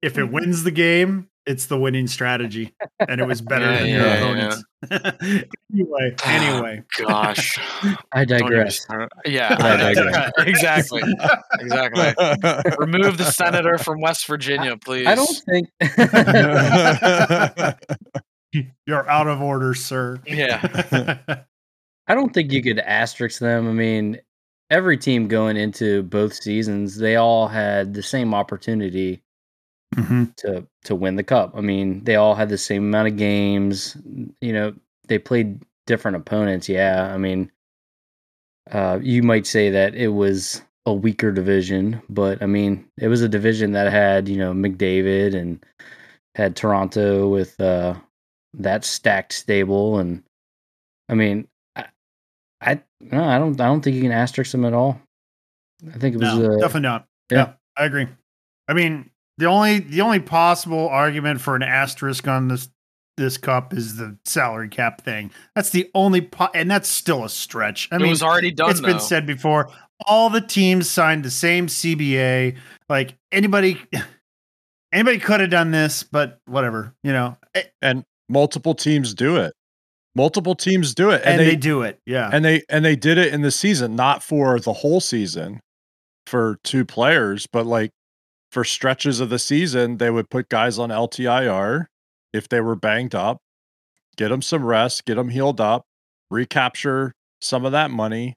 if 0.03 0.17
it 0.17 0.25
wins 0.31 0.63
the 0.63 0.71
game, 0.71 1.29
it's 1.49 1.67
the 1.67 1.79
winning 1.79 2.07
strategy, 2.07 2.75
and 3.09 3.21
it 3.21 3.27
was 3.27 3.41
better 3.49 3.65
Yeah, 3.73 3.79
than 3.79 3.89
your 3.89 4.05
yeah, 4.05 4.15
opponents. 4.15 4.65
anyway, 5.73 6.15
ah, 6.23 6.31
anyway, 6.31 6.83
Gosh, 6.99 7.59
I 8.13 8.25
digress. 8.25 8.87
Yeah, 9.25 9.57
I 9.59 9.77
digress. 9.95 10.31
exactly, 10.39 11.03
exactly. 11.59 12.13
Remove 12.79 13.17
the 13.19 13.25
senator 13.25 13.79
from 13.79 14.01
West 14.01 14.27
Virginia, 14.27 14.77
please. 14.77 15.07
I 15.07 15.15
don't 15.15 15.43
think. 15.49 15.69
you're 18.87 19.09
out 19.09 19.27
of 19.27 19.41
order, 19.41 19.75
sir. 19.75 20.21
Yeah, 20.27 20.61
I 22.07 22.15
don't 22.15 22.33
think 22.33 22.53
you 22.53 22.63
could 22.63 22.79
asterisk 22.79 23.41
them. 23.41 23.67
I 23.69 23.73
mean, 23.73 24.21
every 24.71 24.99
team 24.99 25.29
going 25.29 25.57
into 25.57 26.03
both 26.05 26.35
seasons, 26.35 26.99
they 26.99 27.17
all 27.17 27.49
had 27.49 27.95
the 27.95 28.03
same 28.03 28.35
opportunity 28.35 29.23
Mhm. 29.97 30.35
to 30.37 30.67
to 30.85 30.95
win 30.95 31.17
the 31.17 31.23
cup. 31.25 31.53
I 31.57 31.61
mean, 31.61 32.05
they 32.05 32.17
all 32.17 32.35
had 32.35 32.49
the 32.49 32.59
same 32.59 32.85
amount 32.85 33.09
of 33.09 33.17
games. 33.17 33.97
You 34.41 34.53
know, 34.53 34.75
they 35.09 35.19
played 35.19 35.63
different 35.87 36.17
opponents. 36.17 36.69
Yeah, 36.69 37.13
I 37.13 37.17
mean, 37.17 37.51
uh, 38.71 38.99
you 39.03 39.23
might 39.23 39.47
say 39.47 39.71
that 39.71 39.95
it 39.95 40.09
was 40.09 40.63
a 40.87 40.93
weaker 40.93 41.33
division, 41.33 42.01
but 42.09 42.43
I 42.43 42.47
mean, 42.47 42.87
it 42.99 43.09
was 43.09 43.23
a 43.23 43.29
division 43.29 43.73
that 43.73 43.91
had 43.91 44.29
you 44.29 44.37
know 44.37 44.53
McDavid 44.53 45.35
and 45.35 45.65
had 46.35 46.55
Toronto 46.55 47.29
with 47.29 47.59
uh, 47.61 47.95
that 48.55 48.85
stacked 48.85 49.33
stable, 49.33 49.99
and 49.99 50.23
I 51.09 51.15
mean, 51.15 51.49
I, 51.77 51.87
I 52.61 52.83
no, 53.01 53.25
I 53.25 53.39
don't, 53.39 53.61
I 53.61 53.67
don't 53.67 53.81
think 53.83 53.97
you 53.97 54.03
can 54.03 54.13
asterisk 54.13 54.53
them 54.53 54.65
at 54.67 54.75
all. 54.75 55.01
I 55.95 55.99
think 55.99 56.15
it 56.15 56.19
was 56.19 56.35
No, 56.35 56.45
uh, 56.45 56.57
definitely 56.59 56.81
not. 56.83 57.07
yeah. 57.31 57.39
Yeah. 57.39 57.53
I 57.77 57.85
agree. 57.85 58.09
I 58.67 58.73
mean, 58.75 59.11
the 59.39 59.47
only 59.47 59.79
the 59.79 60.01
only 60.03 60.21
possible 60.21 60.89
argument 60.89 61.41
for 61.41 61.57
an 61.57 61.63
asterisk 61.63 62.29
on 62.29 62.49
this 62.49 62.69
this 63.17 63.37
cup 63.37 63.75
is 63.75 63.97
the 63.97 64.17
salary 64.25 64.69
cap 64.69 65.03
thing. 65.03 65.31
That's 65.55 65.71
the 65.71 65.91
only, 65.93 66.21
po- 66.21 66.51
and 66.55 66.71
that's 66.71 66.89
still 66.89 67.25
a 67.25 67.29
stretch. 67.29 67.89
I 67.91 67.97
it 67.97 67.99
mean, 67.99 68.11
was 68.11 68.23
already 68.23 68.53
done. 68.53 68.71
it's 68.71 68.81
been 68.81 69.01
said 69.01 69.27
before. 69.27 69.69
All 70.07 70.31
the 70.31 70.41
teams 70.41 70.89
signed 70.89 71.25
the 71.25 71.31
same 71.31 71.67
CBA. 71.67 72.57
Like 72.89 73.17
anybody, 73.33 73.83
anybody 74.93 75.19
could 75.19 75.41
have 75.41 75.51
done 75.51 75.73
this, 75.73 76.05
but 76.05 76.39
whatever, 76.47 76.95
you 77.03 77.13
know. 77.13 77.37
Eh, 77.55 77.65
and 77.83 78.05
multiple 78.29 78.75
teams 78.75 79.15
do 79.15 79.37
it. 79.37 79.53
Multiple 80.15 80.55
teams 80.55 80.95
do 80.95 81.11
it, 81.11 81.23
And, 81.25 81.41
they, 81.41 81.55
do 81.55 81.83
it. 81.83 82.01
Yeah. 82.07 82.31
and 82.33 82.45
they 82.45 82.63
and 82.69 82.85
they 82.85 82.97
did 82.97 83.19
it 83.19 83.33
in 83.33 83.43
the 83.43 83.51
season, 83.51 83.95
not 83.95 84.23
for 84.23 84.59
the 84.59 84.73
whole 84.73 85.01
season, 85.01 85.61
for 86.27 86.59
two 86.65 86.85
players, 86.85 87.47
but 87.47 87.67
like 87.67 87.91
for 88.51 88.65
stretches 88.65 89.21
of 89.21 89.29
the 89.31 89.39
season, 89.39 89.99
they 89.99 90.11
would 90.11 90.31
put 90.31 90.49
guys 90.49 90.79
on 90.79 90.91
LTIR 90.91 91.87
if 92.33 92.49
they 92.49 92.61
were 92.61 92.77
banged 92.77 93.15
up, 93.15 93.39
get 94.17 94.29
them 94.29 94.43
some 94.43 94.65
rest, 94.65 95.05
get 95.05 95.17
them 95.17 95.29
healed 95.29 95.61
up, 95.61 95.85
recapture 96.31 97.13
some 97.41 97.65
of 97.65 97.73
that 97.73 97.91
money. 97.91 98.35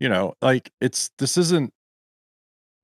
You 0.00 0.08
know, 0.08 0.34
like 0.42 0.70
it's 0.80 1.10
this 1.18 1.36
isn't. 1.36 1.70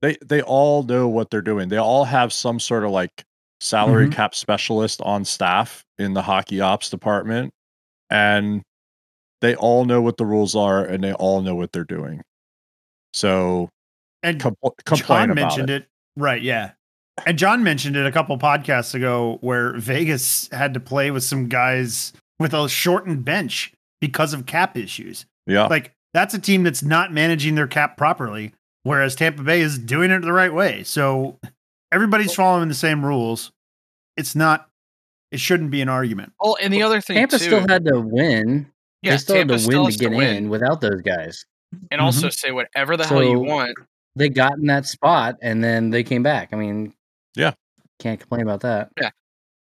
They 0.03 0.17
they 0.25 0.43
all 0.43 0.83
know 0.83 1.09
what 1.09 1.31
they're 1.31 1.41
doing. 1.43 1.69
They 1.69 1.77
all 1.79 2.05
have 2.05 2.33
some 2.33 2.59
sort 2.61 2.85
of 2.85 2.91
like 2.91 3.23
salary 3.61 4.09
Mhm. 4.09 4.13
cap 4.13 4.35
specialist 4.35 5.01
on 5.03 5.25
staff 5.25 5.83
in 5.99 6.13
the 6.15 6.23
hockey 6.23 6.61
ops 6.61 6.91
department, 6.91 7.53
and 8.11 8.63
they 9.41 9.55
all 9.57 9.85
know 9.85 10.03
what 10.03 10.17
the 10.17 10.27
rules 10.27 10.55
are 10.57 10.85
and 10.85 11.03
they 11.05 11.13
all 11.15 11.41
know 11.43 11.55
what 11.55 11.73
they're 11.73 11.85
doing. 11.85 12.21
So 13.13 13.69
And 14.23 14.41
compl- 14.41 14.73
John 14.97 15.31
about 15.31 15.35
mentioned 15.35 15.71
it. 15.71 15.83
it. 15.83 15.89
Right, 16.17 16.43
yeah. 16.43 16.73
And 17.27 17.39
John 17.39 17.63
mentioned 17.63 17.97
it 17.97 18.07
a 18.07 18.13
couple 18.13 18.37
podcasts 18.39 18.95
ago 18.95 19.39
where 19.41 19.77
Vegas 19.79 20.49
had 20.53 20.75
to 20.75 20.81
play 20.81 21.11
with 21.11 21.23
some 21.23 21.49
guys 21.49 22.13
with 22.39 22.55
a 22.55 22.69
shortened 22.69 23.25
bench 23.25 23.73
because 24.01 24.35
of 24.35 24.47
cap 24.47 24.77
issues. 24.77 25.27
Yeah. 25.47 25.67
Like 25.67 25.95
that's 26.13 26.35
a 26.35 26.39
team 26.39 26.63
that's 26.63 26.83
not 26.83 27.13
managing 27.13 27.55
their 27.55 27.67
cap 27.67 27.97
properly, 27.97 28.53
whereas 28.83 29.15
Tampa 29.15 29.43
Bay 29.43 29.61
is 29.61 29.79
doing 29.79 30.11
it 30.11 30.21
the 30.21 30.33
right 30.33 30.53
way. 30.53 30.83
So 30.83 31.39
everybody's 31.93 32.35
following 32.35 32.69
the 32.69 32.75
same 32.75 33.05
rules. 33.05 33.53
It's 34.17 34.35
not 34.35 34.69
it 35.31 35.41
shouldn't 35.41 35.71
be 35.71 35.81
an 35.81 35.89
argument. 35.89 36.33
Oh, 36.41 36.57
and 36.61 36.73
the 36.73 36.83
other 36.83 37.01
thing 37.01 37.17
Tampa 37.17 37.39
too, 37.39 37.45
still 37.45 37.67
had 37.67 37.85
to 37.87 38.01
win. 38.01 38.71
yeah, 39.03 39.13
they 39.13 39.19
still 39.19 39.37
Tampa 39.37 39.55
had 39.55 39.63
to 39.63 39.79
win 39.79 39.91
to 39.91 39.99
get 39.99 40.11
win. 40.13 40.37
in 40.37 40.49
without 40.49 40.81
those 40.81 41.01
guys. 41.03 41.45
and 41.91 42.01
also 42.01 42.29
mm-hmm. 42.29 42.31
say 42.31 42.53
whatever 42.53 42.97
the 42.97 43.07
hell 43.07 43.23
you 43.23 43.41
want. 43.41 43.77
They 44.17 44.29
got 44.29 44.55
in 44.59 44.67
that 44.67 44.87
spot 44.87 45.37
and 45.43 45.63
then 45.63 45.91
they 45.91 46.03
came 46.05 46.23
back. 46.23 46.51
I 46.53 46.57
mean, 46.57 46.95
Yeah. 47.35 47.53
can't 47.99 48.21
complain 48.21 48.43
about 48.43 48.61
that. 48.61 48.91
Yeah. 49.01 49.11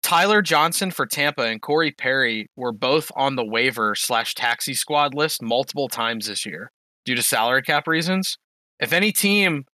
Tyler 0.03 0.43
Johnson 0.43 0.91
for 0.91 1.07
Tampa 1.07 1.43
and 1.43 1.61
Corey 1.63 1.93
Perry 1.93 2.49
were 2.57 2.73
both 2.73 3.13
on 3.15 3.37
the 3.37 3.45
waiver 3.45 3.95
slash 3.95 4.35
taxi 4.35 4.75
squad 4.75 5.15
list 5.15 5.43
multiple 5.43 5.89
times 5.89 6.27
this 6.27 6.45
year 6.47 6.73
due 7.05 7.15
to 7.15 7.23
salary 7.23 7.63
cap 7.63 7.87
reasons. 7.87 8.37
If 8.81 8.93
any 8.93 9.13
team, 9.13 9.67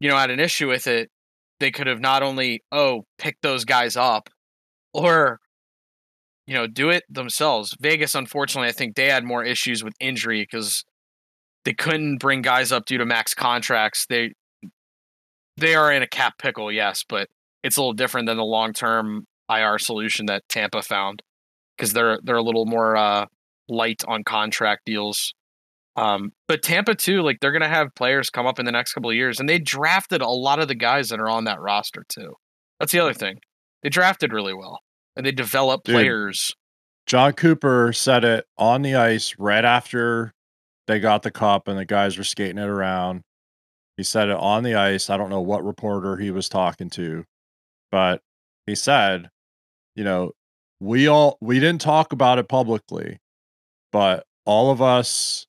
you 0.00 0.08
know, 0.08 0.16
had 0.16 0.30
an 0.30 0.40
issue 0.40 0.68
with 0.68 0.86
it, 0.86 1.10
they 1.60 1.70
could 1.70 1.86
have 1.86 2.00
not 2.00 2.22
only 2.22 2.62
oh 2.72 3.04
picked 3.18 3.42
those 3.42 3.64
guys 3.64 3.96
up, 3.96 4.28
or 4.92 5.38
you 6.46 6.54
know 6.54 6.66
do 6.66 6.90
it 6.90 7.04
themselves. 7.08 7.76
Vegas, 7.80 8.14
unfortunately, 8.14 8.68
I 8.68 8.72
think 8.72 8.96
they 8.96 9.08
had 9.08 9.24
more 9.24 9.44
issues 9.44 9.84
with 9.84 9.94
injury 10.00 10.40
because 10.42 10.84
they 11.64 11.74
couldn't 11.74 12.18
bring 12.18 12.42
guys 12.42 12.72
up 12.72 12.86
due 12.86 12.98
to 12.98 13.06
max 13.06 13.34
contracts. 13.34 14.06
They 14.06 14.34
they 15.56 15.74
are 15.74 15.92
in 15.92 16.02
a 16.02 16.06
cap 16.06 16.34
pickle, 16.38 16.70
yes, 16.70 17.04
but 17.08 17.28
it's 17.62 17.76
a 17.76 17.80
little 17.80 17.92
different 17.92 18.26
than 18.26 18.36
the 18.36 18.44
long 18.44 18.72
term 18.72 19.26
IR 19.48 19.78
solution 19.78 20.26
that 20.26 20.42
Tampa 20.48 20.82
found 20.82 21.22
because 21.76 21.92
they're 21.92 22.18
they're 22.22 22.36
a 22.36 22.42
little 22.42 22.66
more 22.66 22.96
uh, 22.96 23.26
light 23.68 24.02
on 24.06 24.24
contract 24.24 24.82
deals. 24.84 25.34
Um, 25.96 26.32
but 26.48 26.62
Tampa 26.62 26.94
too, 26.94 27.22
like 27.22 27.38
they're 27.40 27.52
gonna 27.52 27.68
have 27.68 27.94
players 27.94 28.30
come 28.30 28.46
up 28.46 28.58
in 28.58 28.66
the 28.66 28.72
next 28.72 28.92
couple 28.92 29.10
of 29.10 29.16
years, 29.16 29.40
and 29.40 29.48
they 29.48 29.58
drafted 29.58 30.22
a 30.22 30.28
lot 30.28 30.58
of 30.58 30.68
the 30.68 30.74
guys 30.74 31.08
that 31.08 31.20
are 31.20 31.28
on 31.28 31.44
that 31.44 31.60
roster 31.60 32.04
too. 32.08 32.34
That's 32.80 32.92
the 32.92 33.00
other 33.00 33.14
thing. 33.14 33.38
They 33.82 33.88
drafted 33.88 34.32
really 34.32 34.54
well, 34.54 34.80
and 35.16 35.24
they 35.24 35.32
developed 35.32 35.86
Dude. 35.86 35.94
players. 35.94 36.52
Jon 37.06 37.32
Cooper 37.32 37.92
said 37.92 38.24
it 38.24 38.46
on 38.56 38.82
the 38.82 38.94
ice 38.94 39.34
right 39.38 39.64
after 39.64 40.32
they 40.86 41.00
got 41.00 41.22
the 41.22 41.30
cup 41.30 41.68
and 41.68 41.78
the 41.78 41.84
guys 41.84 42.18
were 42.18 42.24
skating 42.24 42.58
it 42.58 42.68
around. 42.68 43.22
He 43.96 44.02
said 44.02 44.28
it 44.28 44.36
on 44.36 44.62
the 44.62 44.74
ice. 44.74 45.08
I 45.08 45.16
don't 45.16 45.30
know 45.30 45.40
what 45.40 45.64
reporter 45.64 46.16
he 46.16 46.30
was 46.30 46.48
talking 46.48 46.90
to, 46.90 47.24
but 47.90 48.20
he 48.66 48.74
said, 48.74 49.30
you 49.94 50.04
know, 50.04 50.32
we 50.80 51.06
all 51.06 51.38
we 51.40 51.60
didn't 51.60 51.80
talk 51.80 52.12
about 52.12 52.38
it 52.38 52.48
publicly, 52.48 53.18
but 53.92 54.24
all 54.44 54.70
of 54.70 54.82
us, 54.82 55.46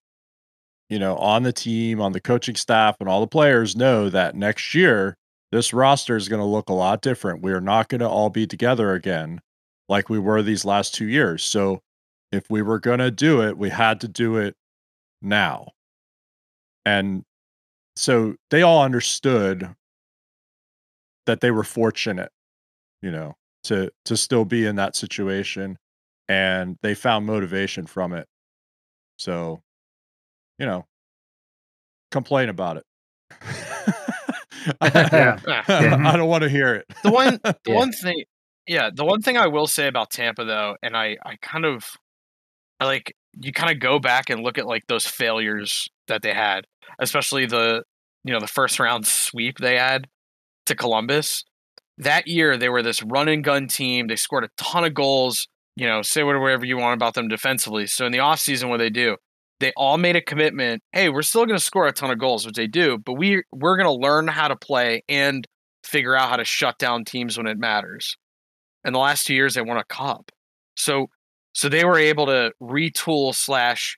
you 0.89 1.00
know, 1.00 1.15
on 1.18 1.44
the 1.44 1.51
team, 1.51 2.00
on 2.00 2.12
the 2.12 2.22
coaching 2.22 2.56
staff, 2.56 2.98
and 3.00 3.10
all 3.10 3.22
the 3.22 3.27
players 3.27 3.75
know 3.75 4.10
that 4.10 4.36
next 4.36 4.75
year 4.75 5.18
this 5.51 5.74
roster 5.74 6.15
is 6.15 6.30
going 6.30 6.42
to 6.42 6.46
look 6.46 6.70
a 6.70 6.74
lot 6.74 7.01
different. 7.01 7.42
We 7.42 7.51
are 7.51 7.62
not 7.62 7.89
going 7.89 8.01
to 8.01 8.10
all 8.10 8.30
be 8.30 8.46
together 8.46 8.94
again 8.94 9.42
like 9.88 10.10
we 10.10 10.20
were 10.20 10.42
these 10.42 10.65
last 10.65 10.94
two 10.94 11.08
years. 11.08 11.44
So 11.44 11.80
if 12.32 12.50
we 12.50 12.62
were 12.62 12.80
going 12.80 13.00
to 13.00 13.12
do 13.12 13.42
it, 13.42 13.58
we 13.58 13.70
had 13.70 14.01
to 14.01 14.08
do 14.08 14.38
it 14.38 14.56
now. 15.25 15.72
And 16.86 17.24
so 17.96 18.36
they 18.51 18.62
all 18.62 18.84
understood 18.84 19.75
that 21.25 21.41
they 21.41 21.51
were 21.51 21.63
fortunate, 21.63 22.32
you 23.01 23.12
know, 23.12 23.36
to 23.63 23.91
to 24.05 24.15
still 24.15 24.46
be 24.46 24.65
in 24.65 24.75
that 24.75 24.96
situation 24.96 25.77
and 26.27 26.77
they 26.84 26.94
found 26.94 27.25
motivation 27.25 27.88
from 27.88 28.13
it. 28.13 28.27
So, 29.17 29.62
you 30.60 30.65
know, 30.65 30.86
complain 32.12 32.50
about 32.50 32.77
it. 32.77 32.84
Yeah. 34.82 35.39
I 35.67 36.17
don't 36.17 36.27
want 36.29 36.44
to 36.44 36.50
hear 36.50 36.74
it. 36.75 36.86
The 37.03 37.12
one 37.12 37.39
the 37.44 37.55
Yeah. 37.67 37.75
one 37.75 37.91
thing 37.91 38.24
yeah, 38.67 38.89
the 38.91 39.05
one 39.05 39.22
thing 39.22 39.38
I 39.38 39.46
will 39.48 39.67
say 39.67 39.88
about 39.88 40.10
Tampa 40.10 40.44
though, 40.44 40.75
and 40.82 40.98
I 40.98 41.17
I 41.24 41.36
kind 41.41 41.65
of 41.65 41.86
I 42.79 42.86
like 42.86 43.15
you 43.39 43.51
kind 43.51 43.72
of 43.72 43.80
go 43.80 44.00
back 44.00 44.30
and 44.30 44.44
look 44.44 44.58
at 44.58 44.65
like 44.65 44.88
those 44.88 45.06
failures 45.06 45.88
that 46.08 46.22
they 46.22 46.34
had, 46.34 46.65
especially 47.00 47.46
the 47.46 47.84
you 48.24 48.34
know 48.34 48.39
the 48.39 48.48
first 48.48 48.80
round 48.80 49.06
sweep 49.06 49.58
they 49.58 49.77
had 49.77 50.08
to 50.65 50.75
Columbus. 50.75 51.44
That 51.98 52.27
year 52.27 52.58
they 52.58 52.70
were 52.70 52.82
this 52.82 53.04
run 53.04 53.27
and 53.27 53.44
gun 53.44 53.68
team. 53.68 54.08
They 54.08 54.15
scored 54.15 54.44
a 54.44 54.50
ton 54.58 54.86
of 54.86 54.94
goals. 54.94 55.48
You 55.75 55.88
know, 55.88 56.01
say 56.01 56.24
whatever 56.24 56.65
you 56.65 56.77
want 56.77 56.94
about 56.94 57.15
them 57.15 57.27
defensively. 57.27 57.86
So 57.88 58.06
in 58.06 58.13
the 58.13 58.20
offseason, 58.20 58.70
what 58.70 58.77
they 58.77 58.89
do, 58.89 59.18
they 59.60 59.74
all 59.75 59.98
made 59.98 60.15
a 60.15 60.22
commitment. 60.22 60.82
Hey, 60.94 61.10
we're 61.10 61.22
still 61.22 61.46
going 61.46 61.58
to 61.58 61.63
score 61.63 61.86
a 61.86 61.92
ton 61.92 62.12
of 62.12 62.20
goals, 62.20 62.46
which 62.46 62.56
they 62.56 62.68
do, 62.68 62.98
but 62.98 63.13
we 63.13 63.44
we're 63.51 63.77
going 63.77 63.88
to 63.88 64.01
learn 64.01 64.27
how 64.27 64.48
to 64.48 64.56
play 64.56 65.04
and 65.10 65.46
figure 65.84 66.15
out 66.15 66.30
how 66.30 66.38
to 66.38 66.46
shut 66.46 66.77
down 66.77 67.04
teams 67.06 67.38
when 67.38 67.48
it 67.48 67.58
matters. 67.58 68.18
And 68.84 68.94
the 68.94 69.00
last 69.00 69.25
two 69.25 69.36
years, 69.36 69.56
they 69.56 69.62
won 69.62 69.77
a 69.77 69.84
cup. 69.84 70.32
So 70.77 71.08
so 71.56 71.70
they 71.70 71.86
were 71.86 71.98
able 71.98 72.26
to 72.26 72.52
retool 72.62 73.34
slash 73.34 73.98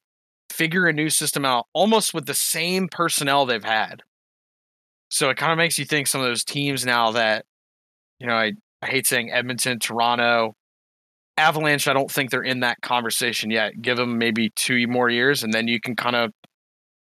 figure 0.51 0.85
a 0.85 0.93
new 0.93 1.09
system 1.09 1.43
out 1.43 1.65
almost 1.73 2.13
with 2.13 2.27
the 2.27 2.33
same 2.35 2.87
personnel 2.87 3.45
they've 3.45 3.63
had. 3.63 4.03
So 5.09 5.29
it 5.29 5.37
kind 5.37 5.51
of 5.51 5.57
makes 5.57 5.79
you 5.79 5.85
think 5.85 6.05
some 6.05 6.21
of 6.21 6.27
those 6.27 6.43
teams 6.43 6.85
now 6.85 7.11
that, 7.11 7.45
you 8.19 8.27
know, 8.27 8.35
I, 8.35 8.53
I 8.83 8.87
hate 8.87 9.07
saying 9.07 9.31
Edmonton, 9.31 9.79
Toronto, 9.79 10.53
Avalanche, 11.35 11.87
I 11.87 11.93
don't 11.93 12.11
think 12.11 12.29
they're 12.29 12.43
in 12.43 12.59
that 12.59 12.81
conversation 12.81 13.49
yet. 13.49 13.81
Give 13.81 13.97
them 13.97 14.19
maybe 14.19 14.51
two 14.55 14.87
more 14.87 15.09
years 15.09 15.43
and 15.43 15.51
then 15.51 15.67
you 15.67 15.79
can 15.81 15.95
kind 15.95 16.15
of 16.15 16.31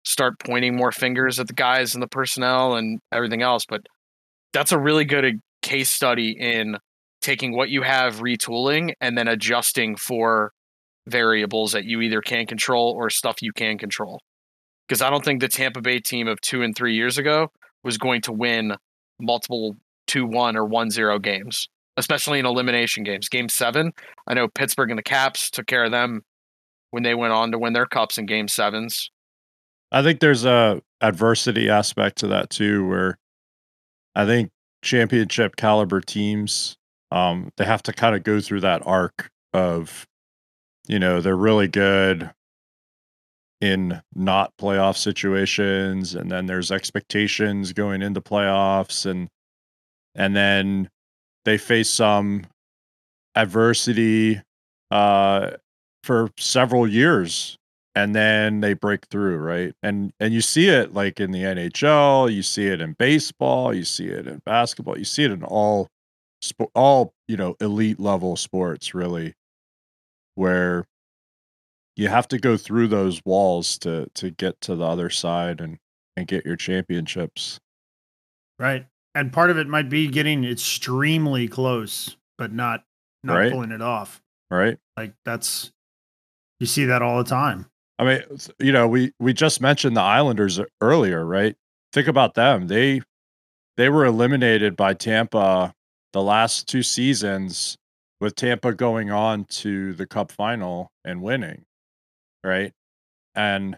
start 0.03 0.39
pointing 0.39 0.75
more 0.75 0.91
fingers 0.91 1.39
at 1.39 1.47
the 1.47 1.53
guys 1.53 1.95
and 1.95 2.03
the 2.03 2.07
personnel 2.07 2.75
and 2.75 2.99
everything 3.11 3.41
else. 3.41 3.65
But 3.67 3.81
that's 4.53 4.71
a 4.71 4.77
really 4.77 5.05
good 5.05 5.25
uh, 5.25 5.31
case 5.63 5.89
study 5.89 6.37
in 6.39 6.77
taking 7.25 7.55
what 7.55 7.69
you 7.69 7.81
have, 7.81 8.19
retooling, 8.19 8.93
and 9.01 9.17
then 9.17 9.27
adjusting 9.27 9.95
for 9.95 10.53
variables 11.07 11.71
that 11.71 11.83
you 11.83 12.01
either 12.01 12.21
can't 12.21 12.47
control 12.47 12.93
or 12.95 13.09
stuff 13.09 13.41
you 13.41 13.51
can 13.51 13.79
control. 13.79 14.21
Because 14.87 15.01
I 15.01 15.09
don't 15.09 15.25
think 15.25 15.41
the 15.41 15.47
Tampa 15.47 15.81
Bay 15.81 15.99
team 15.99 16.27
of 16.27 16.39
two 16.41 16.61
and 16.61 16.75
three 16.75 16.93
years 16.93 17.17
ago 17.17 17.47
was 17.83 17.97
going 17.97 18.21
to 18.21 18.31
win 18.31 18.75
multiple 19.19 19.75
2 20.07 20.27
1 20.27 20.55
or 20.55 20.65
1 20.65 20.91
0 20.91 21.17
games, 21.17 21.67
especially 21.97 22.37
in 22.37 22.45
elimination 22.45 23.03
games. 23.03 23.27
Game 23.27 23.49
seven, 23.49 23.91
I 24.27 24.35
know 24.35 24.47
Pittsburgh 24.47 24.91
and 24.91 24.99
the 24.99 25.03
Caps 25.03 25.49
took 25.49 25.65
care 25.65 25.85
of 25.85 25.91
them 25.91 26.21
when 26.91 27.01
they 27.01 27.15
went 27.15 27.33
on 27.33 27.51
to 27.51 27.57
win 27.57 27.73
their 27.73 27.87
cups 27.87 28.19
in 28.19 28.27
game 28.27 28.47
sevens. 28.47 29.09
I 29.91 30.03
think 30.03 30.19
there's 30.19 30.45
a 30.45 30.81
adversity 31.01 31.69
aspect 31.69 32.17
to 32.19 32.27
that 32.27 32.51
too, 32.51 32.87
where 32.87 33.17
I 34.13 34.25
think 34.25 34.51
championship 34.83 35.55
caliber 35.55 36.01
teams, 36.01 36.77
um, 37.15 37.49
they 37.57 37.65
have 37.65 37.81
to 37.83 37.93
kind 37.93 38.15
of 38.15 38.23
go 38.23 38.41
through 38.41 38.59
that 38.61 38.85
arc 38.85 39.31
of, 39.53 40.05
you 40.87 40.99
know, 40.99 41.21
they're 41.21 41.37
really 41.37 41.69
good 41.69 42.29
in 43.61 44.01
not 44.13 44.51
playoff 44.57 44.97
situations, 44.97 46.13
and 46.13 46.29
then 46.29 46.45
there's 46.45 46.71
expectations 46.71 47.73
going 47.73 48.01
into 48.01 48.21
playoffs, 48.21 49.05
and 49.05 49.29
and 50.13 50.35
then 50.35 50.89
they 51.45 51.57
face 51.57 51.89
some 51.89 52.45
adversity 53.35 54.41
uh, 54.91 55.51
for 56.03 56.29
several 56.37 56.87
years 56.87 57.57
and 57.95 58.13
then 58.13 58.59
they 58.59 58.73
break 58.73 59.05
through 59.07 59.37
right? 59.37 59.73
And 59.81 60.13
and 60.19 60.33
you 60.33 60.41
see 60.41 60.69
it 60.69 60.93
like 60.93 61.19
in 61.19 61.31
the 61.31 61.43
nhl 61.43 62.31
you 62.31 62.43
see 62.43 62.67
it 62.67 62.81
in 62.81 62.93
baseball 62.93 63.73
you 63.73 63.83
see 63.85 64.07
it 64.07 64.27
in 64.27 64.41
basketball 64.45 64.97
you 64.97 65.05
see 65.05 65.23
it 65.23 65.31
in 65.31 65.43
all 65.43 65.87
spo- 66.51 66.69
all 66.75 67.13
you 67.27 67.37
know 67.37 67.55
elite 67.59 67.99
level 67.99 68.35
sports 68.35 68.93
really 68.93 69.33
where 70.35 70.85
you 71.95 72.07
have 72.09 72.27
to 72.27 72.37
go 72.37 72.57
through 72.57 72.87
those 72.87 73.21
walls 73.25 73.77
to 73.79 74.07
to 74.15 74.29
get 74.31 74.59
to 74.61 74.75
the 74.75 74.85
other 74.85 75.09
side 75.09 75.61
and 75.61 75.77
and 76.17 76.27
get 76.27 76.45
your 76.45 76.55
championships 76.55 77.59
Right. 78.57 78.87
And 79.13 79.33
part 79.33 79.49
of 79.49 79.57
it 79.57 79.67
might 79.67 79.89
be 79.89 80.07
getting 80.07 80.45
extremely 80.45 81.47
close, 81.49 82.15
but 82.37 82.53
not 82.53 82.85
not 83.21 83.35
Right. 83.35 83.51
pulling 83.51 83.71
it 83.71 83.81
off. 83.81 84.21
right 84.49 84.77
Like 84.95 85.13
that's 85.25 85.71
you 86.61 86.65
see 86.65 86.85
that 86.85 87.01
all 87.01 87.17
the 87.17 87.29
time. 87.29 87.65
I 87.99 88.05
mean, 88.05 88.21
you 88.59 88.71
know, 88.71 88.87
we 88.87 89.11
we 89.19 89.33
just 89.33 89.59
mentioned 89.59 89.97
the 89.97 90.01
Islanders 90.01 90.59
earlier, 90.79 91.25
right? 91.25 91.57
Think 91.91 92.07
about 92.07 92.35
them. 92.35 92.67
They 92.67 93.01
they 93.75 93.89
were 93.89 94.05
eliminated 94.05 94.77
by 94.77 94.93
Tampa 94.93 95.74
the 96.15 96.23
last 96.23 96.67
two 96.69 96.83
seasons 96.83 97.77
with 98.21 98.35
Tampa 98.35 98.73
going 98.73 99.11
on 99.11 99.45
to 99.45 99.93
the 99.93 100.07
cup 100.07 100.31
final 100.33 100.91
and 101.05 101.23
winning. 101.23 101.63
right? 102.43 102.71
And 103.35 103.77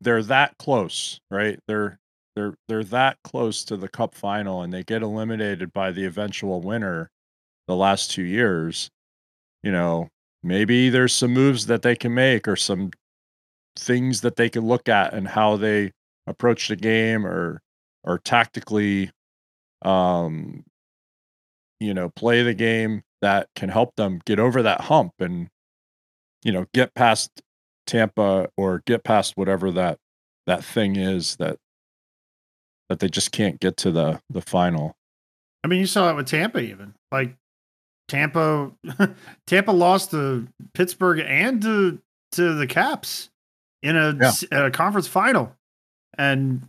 they're 0.00 0.22
that 0.22 0.56
close, 0.58 1.20
right? 1.30 1.58
They're 1.66 1.98
they're 2.34 2.54
they're 2.68 2.84
that 2.84 3.16
close 3.24 3.64
to 3.64 3.76
the 3.76 3.88
cup 3.88 4.14
final 4.14 4.62
and 4.62 4.72
they 4.72 4.82
get 4.82 5.02
eliminated 5.02 5.72
by 5.72 5.90
the 5.92 6.04
eventual 6.04 6.60
winner 6.60 7.08
the 7.68 7.76
last 7.76 8.10
2 8.12 8.22
years. 8.22 8.90
You 9.62 9.72
know, 9.72 10.08
maybe 10.42 10.90
there's 10.90 11.14
some 11.14 11.32
moves 11.32 11.66
that 11.66 11.82
they 11.82 11.96
can 11.96 12.14
make 12.14 12.48
or 12.48 12.56
some 12.56 12.92
things 13.76 14.22
that 14.22 14.36
they 14.36 14.50
can 14.50 14.66
look 14.66 14.88
at 14.88 15.14
and 15.14 15.28
how 15.28 15.56
they 15.56 15.92
approach 16.26 16.68
the 16.68 16.76
game 16.76 17.26
or 17.26 17.60
or 18.04 18.18
tactically 18.18 19.10
um 19.82 20.64
you 21.80 21.92
know 21.94 22.08
play 22.10 22.42
the 22.42 22.54
game 22.54 23.02
that 23.22 23.48
can 23.56 23.68
help 23.68 23.94
them 23.96 24.20
get 24.24 24.38
over 24.38 24.62
that 24.62 24.82
hump 24.82 25.12
and 25.20 25.48
you 26.42 26.52
know 26.52 26.66
get 26.74 26.94
past 26.94 27.30
Tampa 27.86 28.48
or 28.56 28.82
get 28.86 29.04
past 29.04 29.32
whatever 29.36 29.70
that 29.72 29.98
that 30.46 30.64
thing 30.64 30.96
is 30.96 31.36
that 31.36 31.58
that 32.88 33.00
they 33.00 33.08
just 33.08 33.32
can't 33.32 33.58
get 33.60 33.76
to 33.78 33.90
the 33.90 34.20
the 34.30 34.40
final. 34.40 34.96
I 35.64 35.68
mean, 35.68 35.80
you 35.80 35.86
saw 35.86 36.08
it 36.10 36.14
with 36.14 36.26
Tampa, 36.28 36.60
even 36.60 36.94
like 37.10 37.36
Tampa. 38.08 38.70
Tampa 39.46 39.72
lost 39.72 40.12
to 40.12 40.46
Pittsburgh 40.74 41.20
and 41.26 41.60
to 41.62 42.00
to 42.32 42.54
the 42.54 42.66
Caps 42.66 43.30
in 43.82 43.96
a, 43.96 44.16
Yeah. 44.20 44.66
a 44.66 44.70
conference 44.70 45.08
final. 45.08 45.56
And 46.18 46.62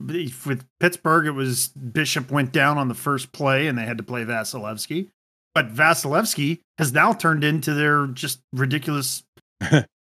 with 0.46 0.66
Pittsburgh, 0.80 1.26
it 1.26 1.32
was 1.32 1.70
Bishop 1.70 2.32
went 2.32 2.52
down 2.52 2.78
on 2.78 2.88
the 2.90 2.94
first 2.94 3.32
play, 3.32 3.68
and 3.68 3.78
they 3.78 3.86
had 3.86 3.98
to 3.98 4.04
play 4.04 4.26
Vasilevskiy. 4.26 5.10
But 5.56 5.74
Vasilevskiy 5.74 6.60
has 6.78 6.92
now 6.92 7.14
turned 7.14 7.44
into 7.44 7.74
their 7.74 8.08
just 8.08 8.42
ridiculous 8.54 9.24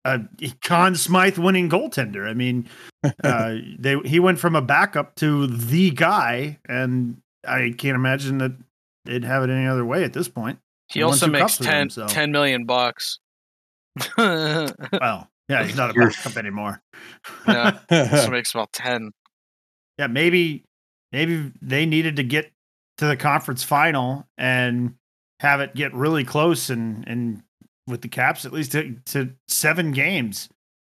uh, 0.05 0.19
Conn 0.63 0.95
Smythe 0.95 1.37
winning 1.37 1.69
goaltender. 1.69 2.27
I 2.27 2.33
mean, 2.33 2.67
uh, 3.23 3.55
they 3.79 3.97
he 3.99 4.19
went 4.19 4.39
from 4.39 4.55
a 4.55 4.61
backup 4.61 5.15
to 5.15 5.47
the 5.47 5.91
guy, 5.91 6.59
and 6.67 7.21
I 7.47 7.73
can't 7.77 7.95
imagine 7.95 8.39
that 8.39 8.53
they'd 9.05 9.23
have 9.23 9.43
it 9.43 9.49
any 9.49 9.67
other 9.67 9.85
way 9.85 10.03
at 10.03 10.13
this 10.13 10.27
point. 10.27 10.59
He 10.87 10.99
He 10.99 11.03
also 11.03 11.27
two 11.27 11.31
makes 11.31 11.41
cups 11.41 11.57
10, 11.57 11.65
them, 11.65 11.89
so. 11.89 12.07
10 12.07 12.31
million 12.31 12.65
bucks. 12.65 13.19
Well, 14.17 15.29
yeah, 15.49 15.63
he's 15.63 15.75
not 15.75 15.89
a 15.91 15.93
You're- 15.93 16.11
backup 16.11 16.37
anymore. 16.37 16.81
Yeah. 17.47 17.79
also 17.91 18.29
makes 18.31 18.53
about 18.53 18.71
10. 18.73 19.11
yeah, 19.97 20.07
maybe 20.07 20.63
maybe 21.11 21.51
they 21.61 21.85
needed 21.85 22.15
to 22.17 22.23
get 22.23 22.51
to 22.99 23.05
the 23.07 23.17
conference 23.17 23.63
final 23.63 24.27
and 24.37 24.95
have 25.39 25.61
it 25.61 25.73
get 25.75 25.93
really 25.93 26.23
close 26.23 26.69
and 26.69 27.07
and 27.07 27.41
with 27.87 28.01
the 28.01 28.07
Caps 28.07 28.45
at 28.45 28.53
least 28.53 28.73
to, 28.73 28.95
to 29.07 29.33
seven 29.47 29.91
games. 29.91 30.47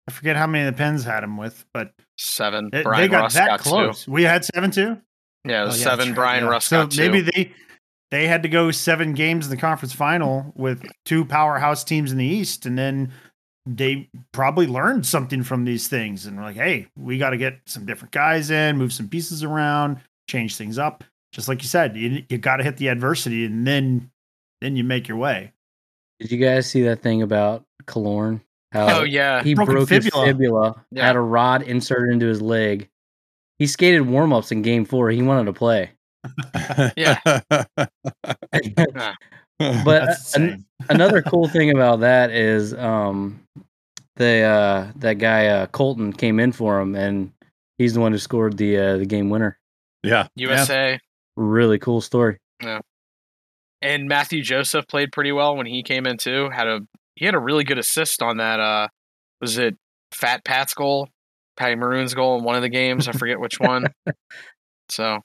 I 0.07 0.11
forget 0.11 0.35
how 0.35 0.47
many 0.47 0.65
the 0.65 0.73
Pens 0.75 1.03
had 1.03 1.23
him 1.23 1.37
with, 1.37 1.65
but 1.73 1.93
Seven. 2.17 2.69
they, 2.71 2.81
Brian 2.83 3.01
they 3.03 3.07
got 3.07 3.21
Russ 3.21 3.33
that 3.35 3.47
got 3.47 3.59
close. 3.61 4.07
We 4.07 4.23
had 4.23 4.43
seven 4.43 4.71
too. 4.71 4.95
two. 4.95 5.01
Yeah, 5.45 5.61
it 5.61 5.63
Oh, 5.63 5.67
was 5.67 5.79
yeah, 5.79 5.85
seven. 5.95 6.13
Brian 6.13 6.43
yeah. 6.43 6.49
Russ 6.49 6.65
So 6.65 6.81
got 6.83 6.91
two. 6.91 7.09
maybe 7.09 7.21
they 7.21 7.53
they 8.11 8.27
had 8.27 8.41
to 8.43 8.49
go 8.49 8.71
seven 8.71 9.13
games 9.13 9.45
in 9.45 9.51
the 9.51 9.57
conference 9.57 9.93
final 9.93 10.51
with 10.55 10.81
two 11.05 11.23
powerhouse 11.23 11.83
teams 11.83 12.11
in 12.11 12.17
the 12.17 12.25
East, 12.25 12.65
and 12.65 12.75
then 12.77 13.13
they 13.65 14.09
probably 14.31 14.67
learned 14.67 15.05
something 15.05 15.43
from 15.43 15.65
these 15.65 15.87
things 15.87 16.25
and 16.25 16.37
were 16.37 16.43
like, 16.43 16.55
hey, 16.55 16.87
we 16.97 17.17
got 17.17 17.31
to 17.31 17.37
get 17.37 17.59
some 17.65 17.85
different 17.85 18.11
guys 18.11 18.49
in, 18.49 18.77
move 18.77 18.93
some 18.93 19.07
pieces 19.07 19.43
around, 19.43 19.99
change 20.27 20.55
things 20.55 20.77
up. 20.77 21.03
Just 21.31 21.47
like 21.47 21.61
you 21.61 21.67
said, 21.67 21.95
you, 21.95 22.23
you 22.29 22.37
got 22.37 22.57
to 22.57 22.63
hit 22.63 22.77
the 22.77 22.87
adversity, 22.87 23.45
and 23.45 23.65
then 23.67 24.09
then 24.61 24.75
you 24.75 24.83
make 24.83 25.07
your 25.07 25.17
way. 25.17 25.53
Did 26.19 26.31
you 26.31 26.37
guys 26.37 26.69
see 26.69 26.81
that 26.83 27.01
thing 27.01 27.21
about 27.21 27.63
Killorn? 27.85 28.41
How 28.71 28.99
oh, 28.99 29.03
yeah. 29.03 29.41
he 29.43 29.53
Broken 29.53 29.75
broke 29.75 29.89
his 29.89 30.05
fibula. 30.05 30.25
fibula, 30.25 30.85
Yeah. 30.91 31.05
had 31.05 31.15
a 31.15 31.21
rod 31.21 31.61
inserted 31.63 32.11
into 32.11 32.25
his 32.25 32.41
leg. 32.41 32.89
He 33.57 33.67
skated 33.67 34.01
warm 34.01 34.33
ups 34.33 34.51
in 34.51 34.61
game 34.61 34.85
four. 34.85 35.09
He 35.11 35.21
wanted 35.21 35.45
to 35.45 35.53
play. 35.53 35.91
Yeah. 36.97 37.19
but 39.83 40.17
an- 40.35 40.65
another 40.89 41.21
cool 41.21 41.47
thing 41.47 41.71
about 41.71 41.99
that 42.01 42.31
is 42.31 42.73
um 42.73 43.39
the 44.15 44.41
uh 44.41 44.91
that 44.95 45.13
guy 45.15 45.47
uh 45.47 45.65
Colton 45.67 46.13
came 46.13 46.39
in 46.39 46.51
for 46.51 46.79
him 46.79 46.95
and 46.95 47.31
he's 47.77 47.93
the 47.93 47.99
one 47.99 48.11
who 48.11 48.17
scored 48.17 48.57
the 48.57 48.77
uh 48.77 48.97
the 48.97 49.05
game 49.05 49.29
winner. 49.29 49.57
yeah. 50.03 50.27
USA. 50.35 50.99
Really 51.35 51.79
cool 51.79 52.01
story. 52.01 52.37
Yeah, 52.61 52.79
and 53.81 54.07
Mathieu 54.09 54.41
Joseph 54.43 54.87
played 54.87 55.11
pretty 55.13 55.31
well 55.31 55.55
when 55.55 55.65
he 55.67 55.83
came 55.83 56.05
in 56.05 56.17
too. 56.17 56.49
Had 56.49 56.67
a 56.67 56.79
he 57.15 57.25
had 57.25 57.35
a 57.35 57.39
really 57.39 57.63
good 57.63 57.77
assist 57.77 58.21
on 58.21 58.37
that 58.37 58.59
uh 58.59 58.87
was 59.39 59.57
it 59.57 59.77
Fat 60.11 60.43
Pat's 60.43 60.73
goal? 60.73 61.07
Patty 61.55 61.75
Maroon's 61.75 62.13
goal 62.13 62.37
in 62.37 62.43
one 62.43 62.55
of 62.55 62.61
the 62.61 62.69
games. 62.69 63.07
I 63.07 63.11
forget 63.13 63.39
which 63.39 63.59
one. 63.59 63.85
So 64.91 65.19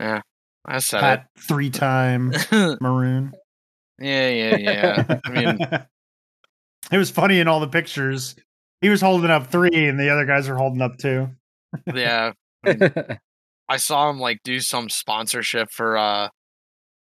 yeah. 0.00 0.22
I 0.70 0.78
said 0.78 1.00
Pat 1.00 1.26
three 1.38 1.70
time 1.70 2.32
maroon. 2.80 3.32
yeah, 3.98 4.28
yeah, 4.28 4.56
yeah. 4.56 5.18
I 5.24 5.30
mean 5.30 5.58
it 6.92 6.96
was 6.96 7.10
funny 7.10 7.40
in 7.40 7.48
all 7.48 7.60
the 7.60 7.68
pictures. 7.68 8.36
He 8.80 8.88
was 8.88 9.00
holding 9.00 9.30
up 9.30 9.48
three, 9.48 9.88
and 9.88 9.98
the 9.98 10.08
other 10.08 10.24
guys 10.24 10.48
were 10.48 10.56
holding 10.56 10.80
up 10.80 10.96
two. 10.96 11.28
yeah. 11.92 12.32
I 12.66 13.76
saw 13.76 14.08
him 14.08 14.18
like 14.18 14.38
do 14.44 14.60
some 14.60 14.88
sponsorship 14.88 15.70
for 15.70 15.98
uh 15.98 16.28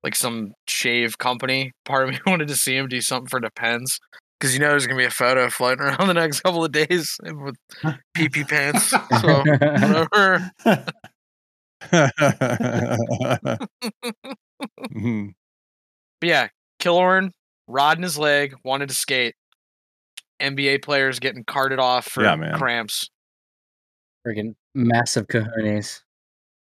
like 0.02 0.16
some 0.16 0.52
shave 0.66 1.18
company. 1.18 1.72
Part 1.84 2.04
of 2.04 2.10
me 2.14 2.20
wanted 2.26 2.48
to 2.48 2.56
see 2.56 2.76
him 2.76 2.88
do 2.88 3.00
something 3.00 3.28
for 3.28 3.40
the 3.40 3.50
pens. 3.54 3.98
Because 4.38 4.54
you 4.54 4.60
know 4.60 4.70
there's 4.70 4.86
gonna 4.86 4.98
be 4.98 5.04
a 5.04 5.10
photo 5.10 5.50
floating 5.50 5.84
around 5.84 6.08
the 6.08 6.14
next 6.14 6.40
couple 6.40 6.64
of 6.64 6.72
days 6.72 7.16
with 7.22 7.56
pee 8.14 8.30
pee 8.30 8.44
pants. 8.44 8.84
So 8.88 9.42
whatever. 9.44 10.50
Mhm. 14.94 15.32
But 16.20 16.28
yeah, 16.28 16.48
Killorn, 16.80 17.30
rod 17.66 17.96
in 17.96 18.02
his 18.02 18.18
leg, 18.18 18.54
wanted 18.64 18.88
to 18.90 18.94
skate. 18.94 19.34
NBA 20.40 20.82
players 20.82 21.18
getting 21.18 21.44
carted 21.44 21.78
off 21.78 22.06
for 22.06 22.22
Yeah, 22.22 22.36
man. 22.36 22.54
cramps. 22.58 23.08
Freaking 24.26 24.54
massive 24.74 25.26
cojones. 25.28 26.02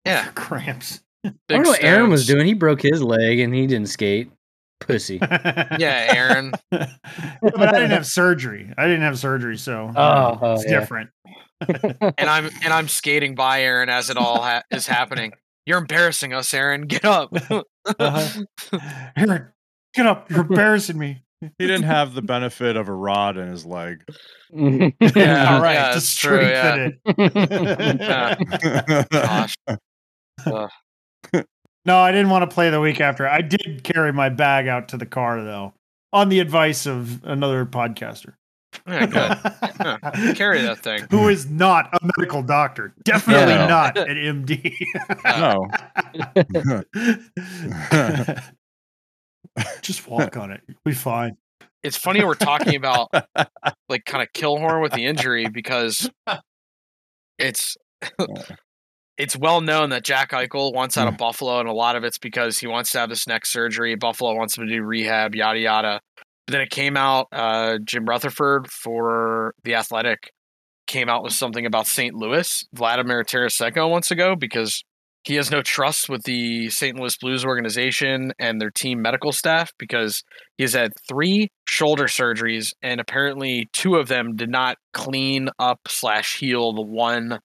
Yeah, 0.04 0.26
Cramps. 0.34 1.00
I 1.24 1.32
don't 1.48 1.62
know 1.64 1.70
what 1.70 1.82
Aaron 1.82 2.10
was 2.10 2.26
doing. 2.26 2.46
He 2.46 2.54
broke 2.54 2.82
his 2.82 3.02
leg 3.02 3.40
and 3.40 3.52
he 3.54 3.66
didn't 3.66 3.88
skate. 3.88 4.30
Pussy. 4.80 5.18
Yeah, 5.78 6.12
Aaron. 6.14 6.52
but 6.70 6.88
I 7.42 7.72
didn't 7.72 7.90
have 7.90 8.06
surgery. 8.06 8.72
I 8.78 8.84
didn't 8.86 9.02
have 9.02 9.18
surgery, 9.18 9.56
so 9.58 9.92
Oh, 9.94 10.38
oh, 10.40 10.52
it's 10.54 10.64
yeah. 10.64 10.80
different. 10.80 11.10
and 11.68 12.30
I'm 12.30 12.46
and 12.62 12.72
I'm 12.72 12.88
skating 12.88 13.34
by 13.34 13.62
Aaron 13.62 13.88
as 13.88 14.10
it 14.10 14.16
all 14.16 14.40
ha- 14.42 14.62
is 14.70 14.86
happening. 14.86 15.32
You're 15.66 15.78
embarrassing 15.78 16.32
us, 16.32 16.54
Aaron. 16.54 16.82
Get 16.86 17.04
up. 17.04 17.30
Uh-huh. 17.98 18.44
Aaron, 19.16 19.48
get 19.94 20.06
up! 20.06 20.30
You're 20.30 20.40
embarrassing 20.46 20.96
me. 20.98 21.22
he 21.40 21.66
didn't 21.66 21.82
have 21.84 22.14
the 22.14 22.22
benefit 22.22 22.76
of 22.76 22.88
a 22.88 22.92
rod 22.92 23.36
in 23.36 23.48
his 23.48 23.64
leg. 23.66 24.02
Yeah, 24.50 24.90
All 25.54 25.60
right, 25.62 25.74
yeah, 25.74 25.90
to 25.90 25.96
it's 25.96 26.14
true, 26.16 26.40
yeah. 26.40 26.88
strengthen 27.10 27.98
Yeah. 28.00 29.04
Gosh. 29.10 29.54
Ugh. 30.46 30.70
No, 31.88 31.98
I 32.00 32.12
didn't 32.12 32.28
want 32.28 32.48
to 32.48 32.54
play 32.54 32.68
the 32.68 32.80
week 32.82 33.00
after. 33.00 33.26
I 33.26 33.40
did 33.40 33.82
carry 33.82 34.12
my 34.12 34.28
bag 34.28 34.68
out 34.68 34.88
to 34.88 34.98
the 34.98 35.06
car 35.06 35.42
though, 35.42 35.72
on 36.12 36.28
the 36.28 36.38
advice 36.38 36.84
of 36.84 37.24
another 37.24 37.64
podcaster. 37.64 38.34
Yeah, 38.86 39.06
good. 39.06 40.36
Carry 40.36 40.60
that 40.60 40.80
thing. 40.82 41.06
Who 41.10 41.28
is 41.28 41.48
not 41.48 41.88
a 41.94 41.98
medical 42.18 42.42
doctor. 42.42 42.92
Definitely 43.04 43.54
Yeah. 43.54 43.66
not 43.66 43.96
an 43.96 44.44
MD. 44.44 44.76
no. 49.56 49.64
Just 49.80 50.06
walk 50.06 50.36
on 50.36 50.50
it. 50.52 50.60
You'll 50.68 50.76
be 50.84 50.92
fine. 50.92 51.38
It's 51.82 51.96
funny 51.96 52.22
we're 52.22 52.34
talking 52.34 52.76
about 52.76 53.08
like 53.88 54.04
kind 54.04 54.22
of 54.22 54.28
Killorn 54.34 54.82
with 54.82 54.92
the 54.92 55.06
injury 55.06 55.48
because 55.48 56.10
it's 57.38 57.78
it's 59.18 59.36
well 59.36 59.60
known 59.60 59.90
that 59.90 60.04
Jack 60.04 60.30
Eichel 60.30 60.72
wants 60.72 60.96
out 60.96 61.08
of 61.08 61.16
Buffalo, 61.16 61.58
and 61.58 61.68
a 61.68 61.72
lot 61.72 61.96
of 61.96 62.04
it's 62.04 62.18
because 62.18 62.58
he 62.58 62.68
wants 62.68 62.92
to 62.92 63.00
have 63.00 63.08
this 63.08 63.26
neck 63.26 63.44
surgery. 63.44 63.96
Buffalo 63.96 64.34
wants 64.34 64.56
him 64.56 64.66
to 64.66 64.72
do 64.72 64.82
rehab, 64.82 65.34
yada 65.34 65.58
yada. 65.58 66.00
But 66.46 66.52
then 66.52 66.60
it 66.60 66.70
came 66.70 66.96
out, 66.96 67.26
uh, 67.32 67.78
Jim 67.84 68.06
Rutherford 68.06 68.70
for 68.70 69.54
the 69.64 69.74
Athletic 69.74 70.30
came 70.86 71.08
out 71.08 71.22
with 71.22 71.34
something 71.34 71.66
about 71.66 71.86
St. 71.86 72.14
Louis. 72.14 72.64
Vladimir 72.72 73.22
Tarasenko 73.22 73.90
wants 73.90 74.08
to 74.08 74.14
go 74.14 74.34
because 74.34 74.82
he 75.24 75.34
has 75.34 75.50
no 75.50 75.60
trust 75.60 76.08
with 76.08 76.22
the 76.22 76.70
St. 76.70 76.98
Louis 76.98 77.16
Blues 77.18 77.44
organization 77.44 78.32
and 78.38 78.60
their 78.60 78.70
team 78.70 79.02
medical 79.02 79.32
staff 79.32 79.70
because 79.78 80.22
he 80.56 80.64
has 80.64 80.72
had 80.72 80.92
three 81.06 81.48
shoulder 81.68 82.04
surgeries 82.04 82.72
and 82.82 83.00
apparently 83.00 83.68
two 83.74 83.96
of 83.96 84.08
them 84.08 84.36
did 84.36 84.48
not 84.48 84.78
clean 84.94 85.50
up 85.58 85.80
slash 85.86 86.38
heal 86.38 86.72
the 86.72 86.82
one 86.82 87.40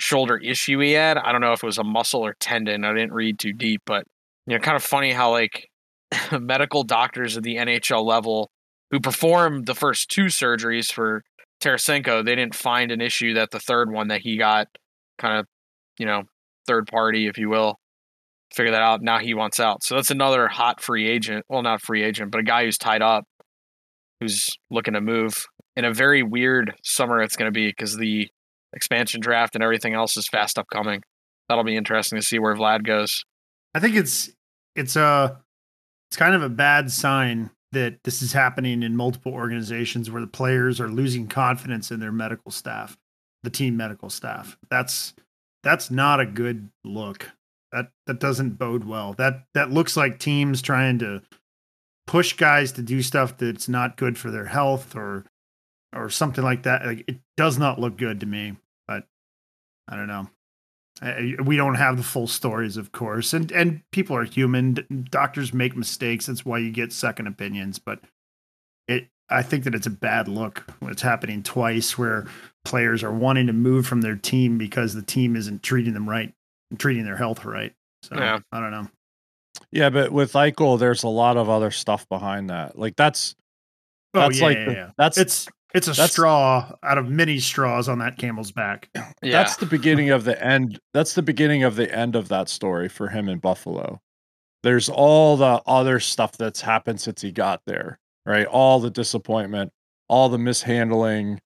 shoulder 0.00 0.36
issue 0.36 0.78
he 0.78 0.92
had. 0.92 1.18
I 1.18 1.32
don't 1.32 1.40
know 1.40 1.52
if 1.52 1.62
it 1.62 1.66
was 1.66 1.78
a 1.78 1.84
muscle 1.84 2.24
or 2.24 2.34
tendon. 2.40 2.84
I 2.84 2.92
didn't 2.92 3.12
read 3.12 3.38
too 3.38 3.52
deep, 3.52 3.82
but 3.84 4.04
you 4.46 4.54
know, 4.54 4.60
kind 4.60 4.76
of 4.76 4.82
funny 4.82 5.12
how 5.12 5.30
like 5.30 5.68
medical 6.32 6.84
doctors 6.84 7.36
at 7.36 7.42
the 7.42 7.56
NHL 7.56 8.04
level 8.04 8.50
who 8.90 9.00
performed 9.00 9.66
the 9.66 9.74
first 9.74 10.10
two 10.10 10.26
surgeries 10.26 10.90
for 10.90 11.22
Tarasenko, 11.60 12.24
they 12.24 12.34
didn't 12.34 12.54
find 12.54 12.90
an 12.90 13.00
issue 13.00 13.34
that 13.34 13.50
the 13.50 13.60
third 13.60 13.90
one 13.90 14.08
that 14.08 14.20
he 14.20 14.38
got 14.38 14.68
kind 15.18 15.38
of, 15.38 15.46
you 15.98 16.06
know, 16.06 16.22
third 16.66 16.86
party, 16.86 17.26
if 17.26 17.36
you 17.36 17.48
will, 17.48 17.78
figure 18.54 18.72
that 18.72 18.82
out. 18.82 19.02
Now 19.02 19.18
he 19.18 19.34
wants 19.34 19.58
out. 19.60 19.82
So 19.82 19.96
that's 19.96 20.10
another 20.10 20.48
hot 20.48 20.80
free 20.80 21.08
agent. 21.08 21.44
Well, 21.48 21.62
not 21.62 21.82
free 21.82 22.04
agent, 22.04 22.30
but 22.30 22.40
a 22.40 22.44
guy 22.44 22.64
who's 22.64 22.78
tied 22.78 23.02
up, 23.02 23.24
who's 24.20 24.48
looking 24.70 24.94
to 24.94 25.00
move 25.00 25.46
in 25.76 25.84
a 25.84 25.92
very 25.92 26.24
weird 26.24 26.74
summer 26.82 27.22
it's 27.22 27.36
going 27.36 27.46
to 27.46 27.52
be 27.52 27.68
because 27.68 27.96
the 27.96 28.28
expansion 28.72 29.20
draft 29.20 29.54
and 29.54 29.64
everything 29.64 29.94
else 29.94 30.16
is 30.16 30.28
fast 30.28 30.58
upcoming. 30.58 31.02
That'll 31.48 31.64
be 31.64 31.76
interesting 31.76 32.18
to 32.18 32.24
see 32.24 32.38
where 32.38 32.54
Vlad 32.54 32.84
goes. 32.84 33.24
I 33.74 33.80
think 33.80 33.96
it's 33.96 34.30
it's 34.74 34.96
a 34.96 35.40
it's 36.10 36.16
kind 36.16 36.34
of 36.34 36.42
a 36.42 36.48
bad 36.48 36.90
sign 36.90 37.50
that 37.72 37.98
this 38.04 38.22
is 38.22 38.32
happening 38.32 38.82
in 38.82 38.96
multiple 38.96 39.32
organizations 39.32 40.10
where 40.10 40.22
the 40.22 40.26
players 40.26 40.80
are 40.80 40.88
losing 40.88 41.26
confidence 41.26 41.90
in 41.90 42.00
their 42.00 42.12
medical 42.12 42.50
staff, 42.50 42.96
the 43.42 43.50
team 43.50 43.76
medical 43.76 44.08
staff. 44.08 44.56
That's 44.70 45.14
that's 45.62 45.90
not 45.90 46.20
a 46.20 46.26
good 46.26 46.70
look. 46.84 47.30
That 47.72 47.90
that 48.06 48.20
doesn't 48.20 48.58
bode 48.58 48.84
well. 48.84 49.14
That 49.14 49.44
that 49.54 49.70
looks 49.70 49.96
like 49.96 50.18
teams 50.18 50.62
trying 50.62 50.98
to 51.00 51.22
push 52.06 52.32
guys 52.32 52.72
to 52.72 52.82
do 52.82 53.02
stuff 53.02 53.36
that's 53.36 53.68
not 53.68 53.98
good 53.98 54.16
for 54.16 54.30
their 54.30 54.46
health 54.46 54.96
or 54.96 55.26
or 55.94 56.10
something 56.10 56.44
like 56.44 56.64
that. 56.64 56.84
Like, 56.84 57.04
it 57.08 57.18
does 57.36 57.58
not 57.58 57.78
look 57.78 57.96
good 57.96 58.20
to 58.20 58.26
me. 58.26 58.56
But 58.86 59.04
I 59.88 59.96
don't 59.96 60.08
know. 60.08 60.28
I, 61.00 61.36
we 61.42 61.56
don't 61.56 61.76
have 61.76 61.96
the 61.96 62.02
full 62.02 62.26
stories, 62.26 62.76
of 62.76 62.90
course, 62.90 63.32
and 63.32 63.52
and 63.52 63.82
people 63.92 64.16
are 64.16 64.24
human. 64.24 65.06
Doctors 65.10 65.54
make 65.54 65.76
mistakes. 65.76 66.26
That's 66.26 66.44
why 66.44 66.58
you 66.58 66.72
get 66.72 66.92
second 66.92 67.28
opinions. 67.28 67.78
But 67.78 68.00
it, 68.88 69.08
I 69.30 69.42
think 69.42 69.64
that 69.64 69.74
it's 69.74 69.86
a 69.86 69.90
bad 69.90 70.26
look 70.26 70.64
when 70.80 70.90
it's 70.90 71.02
happening 71.02 71.42
twice, 71.42 71.96
where 71.96 72.26
players 72.64 73.04
are 73.04 73.12
wanting 73.12 73.46
to 73.46 73.52
move 73.52 73.86
from 73.86 74.00
their 74.00 74.16
team 74.16 74.58
because 74.58 74.94
the 74.94 75.02
team 75.02 75.36
isn't 75.36 75.62
treating 75.62 75.94
them 75.94 76.08
right, 76.08 76.34
treating 76.78 77.04
their 77.04 77.16
health 77.16 77.44
right. 77.44 77.72
So 78.02 78.16
Yeah. 78.16 78.40
I 78.50 78.60
don't 78.60 78.70
know. 78.72 78.88
Yeah, 79.70 79.90
but 79.90 80.12
with 80.12 80.32
Eichel, 80.32 80.78
there's 80.78 81.02
a 81.02 81.08
lot 81.08 81.36
of 81.36 81.48
other 81.48 81.70
stuff 81.70 82.08
behind 82.08 82.50
that. 82.50 82.78
Like 82.78 82.96
that's 82.96 83.36
Oh 84.14 84.20
that's 84.20 84.38
yeah, 84.40 84.44
like 84.44 84.56
yeah, 84.56 84.70
yeah. 84.70 84.90
that's 84.96 85.18
it's 85.18 85.48
it's 85.74 85.86
a 85.88 85.90
that's- 85.92 86.12
straw 86.12 86.72
out 86.82 86.98
of 86.98 87.08
many 87.08 87.38
straws 87.38 87.88
on 87.88 87.98
that 87.98 88.18
camel's 88.18 88.52
back. 88.52 88.88
Yeah. 88.94 89.32
that's 89.32 89.56
the 89.56 89.66
beginning 89.66 90.10
of 90.10 90.24
the 90.24 90.42
end. 90.42 90.78
That's 90.94 91.14
the 91.14 91.22
beginning 91.22 91.64
of 91.64 91.76
the 91.76 91.92
end 91.94 92.16
of 92.16 92.28
that 92.28 92.48
story 92.48 92.88
for 92.88 93.08
him 93.08 93.28
in 93.28 93.38
Buffalo. 93.38 94.00
There's 94.62 94.88
all 94.88 95.36
the 95.36 95.62
other 95.66 96.00
stuff 96.00 96.32
that's 96.36 96.60
happened 96.60 97.00
since 97.00 97.22
he 97.22 97.30
got 97.32 97.62
there, 97.66 97.98
right? 98.26 98.46
All 98.46 98.80
the 98.80 98.90
disappointment, 98.90 99.72
all 100.08 100.28
the 100.28 100.38
mishandling 100.38 101.40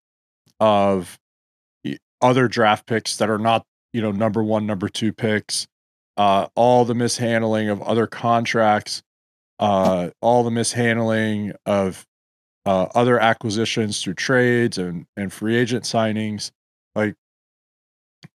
of 0.61 1.19
other 2.21 2.49
draft 2.49 2.87
picks 2.87 3.17
that 3.17 3.29
are 3.29 3.39
not, 3.39 3.65
you 3.93 4.01
know, 4.01 4.13
number 4.13 4.43
one, 4.43 4.67
number 4.67 4.89
two 4.89 5.13
picks, 5.13 5.67
uh, 6.17 6.47
all 6.55 6.85
the 6.85 6.95
mishandling 6.95 7.69
of 7.69 7.83
other 7.83 8.07
contracts, 8.07 9.03
uh, 9.59 10.11
all 10.21 10.45
the 10.45 10.51
mishandling 10.51 11.53
of 11.67 12.07
uh, 12.65 12.87
other 12.95 13.19
acquisitions 13.19 14.03
through 14.03 14.15
trades 14.15 14.79
and, 14.79 15.07
and 15.17 15.33
free 15.33 15.57
agent 15.57 15.85
signings. 15.85 16.51
Like 16.95 17.15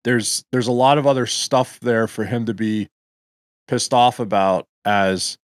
there's 0.03 0.43
there's 0.51 0.67
a 0.67 0.73
lot 0.73 0.97
of 0.97 1.07
other 1.07 1.25
stuff 1.25 1.79
there 1.79 2.07
for 2.07 2.25
him 2.25 2.45
to 2.45 2.53
be 2.53 2.89
pissed 3.67 3.93
off 3.93 4.19
about 4.19 4.67
as 4.85 5.37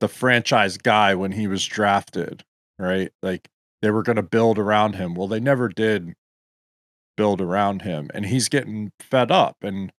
the 0.00 0.08
franchise 0.08 0.76
guy 0.76 1.14
when 1.14 1.32
he 1.32 1.46
was 1.46 1.64
drafted, 1.64 2.44
right? 2.78 3.10
Like 3.22 3.48
they 3.82 3.90
were 3.90 4.02
going 4.02 4.16
to 4.16 4.22
build 4.22 4.58
around 4.58 4.96
him. 4.96 5.14
Well, 5.14 5.28
they 5.28 5.40
never 5.40 5.68
did 5.68 6.14
build 7.16 7.40
around 7.40 7.82
him 7.82 8.10
and 8.12 8.26
he's 8.26 8.48
getting 8.48 8.90
fed 8.98 9.30
up 9.30 9.56
and 9.62 9.92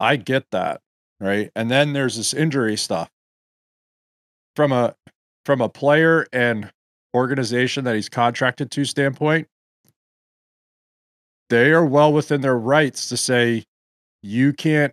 I 0.00 0.16
get 0.16 0.50
that, 0.50 0.80
right? 1.20 1.50
And 1.54 1.70
then 1.70 1.92
there's 1.92 2.16
this 2.16 2.32
injury 2.32 2.76
stuff. 2.76 3.10
From 4.56 4.70
a 4.70 4.94
from 5.44 5.60
a 5.60 5.68
player 5.68 6.26
and 6.32 6.70
organization 7.14 7.84
that 7.84 7.94
he's 7.94 8.08
contracted 8.08 8.70
to 8.72 8.84
standpoint, 8.84 9.48
they 11.50 11.72
are 11.72 11.84
well 11.84 12.12
within 12.12 12.40
their 12.40 12.58
rights 12.58 13.08
to 13.08 13.16
say 13.16 13.64
you 14.22 14.52
can't 14.52 14.92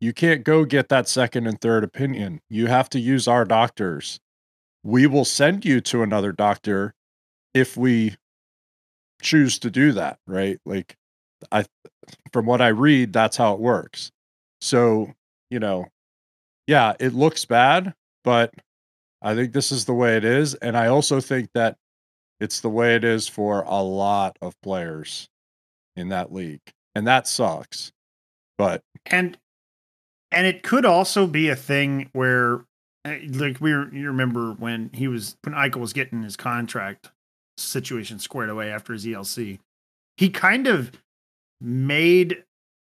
you 0.00 0.12
can't 0.12 0.44
go 0.44 0.64
get 0.64 0.88
that 0.88 1.08
second 1.08 1.46
and 1.46 1.60
third 1.60 1.84
opinion. 1.84 2.40
You 2.50 2.66
have 2.66 2.90
to 2.90 3.00
use 3.00 3.26
our 3.28 3.44
doctors. 3.44 4.18
We 4.82 5.06
will 5.06 5.24
send 5.24 5.64
you 5.64 5.80
to 5.82 6.02
another 6.02 6.32
doctor 6.32 6.94
if 7.54 7.76
we 7.76 8.16
choose 9.22 9.58
to 9.60 9.70
do 9.70 9.92
that, 9.92 10.18
right? 10.26 10.58
Like 10.66 10.96
I 11.50 11.64
from 12.32 12.46
what 12.46 12.60
I 12.60 12.68
read, 12.68 13.12
that's 13.12 13.36
how 13.36 13.54
it 13.54 13.60
works. 13.60 14.10
So, 14.60 15.12
you 15.50 15.58
know, 15.58 15.86
yeah, 16.66 16.94
it 16.98 17.14
looks 17.14 17.44
bad, 17.44 17.94
but 18.24 18.52
I 19.24 19.34
think 19.34 19.52
this 19.52 19.72
is 19.72 19.86
the 19.86 19.94
way 19.94 20.16
it 20.16 20.24
is. 20.24 20.54
And 20.54 20.76
I 20.76 20.86
also 20.86 21.20
think 21.20 21.48
that 21.54 21.76
it's 22.40 22.60
the 22.60 22.68
way 22.68 22.94
it 22.94 23.04
is 23.04 23.26
for 23.26 23.62
a 23.62 23.82
lot 23.82 24.36
of 24.42 24.54
players 24.60 25.28
in 25.96 26.10
that 26.10 26.32
league. 26.32 26.60
And 26.94 27.06
that 27.06 27.26
sucks. 27.26 27.90
But 28.58 28.82
and 29.06 29.38
and 30.30 30.46
it 30.46 30.62
could 30.62 30.84
also 30.84 31.26
be 31.26 31.48
a 31.48 31.56
thing 31.56 32.10
where 32.12 32.64
uh, 33.04 33.16
like 33.30 33.60
we 33.60 33.70
you 33.70 34.06
remember 34.06 34.52
when 34.52 34.90
he 34.92 35.08
was 35.08 35.36
when 35.42 35.54
Eichel 35.54 35.80
was 35.80 35.92
getting 35.92 36.22
his 36.22 36.36
contract 36.36 37.10
situation 37.56 38.18
squared 38.18 38.50
away 38.50 38.70
after 38.70 38.92
his 38.92 39.06
ELC 39.06 39.58
he 40.16 40.28
kind 40.28 40.66
of 40.66 40.92
made 41.60 42.44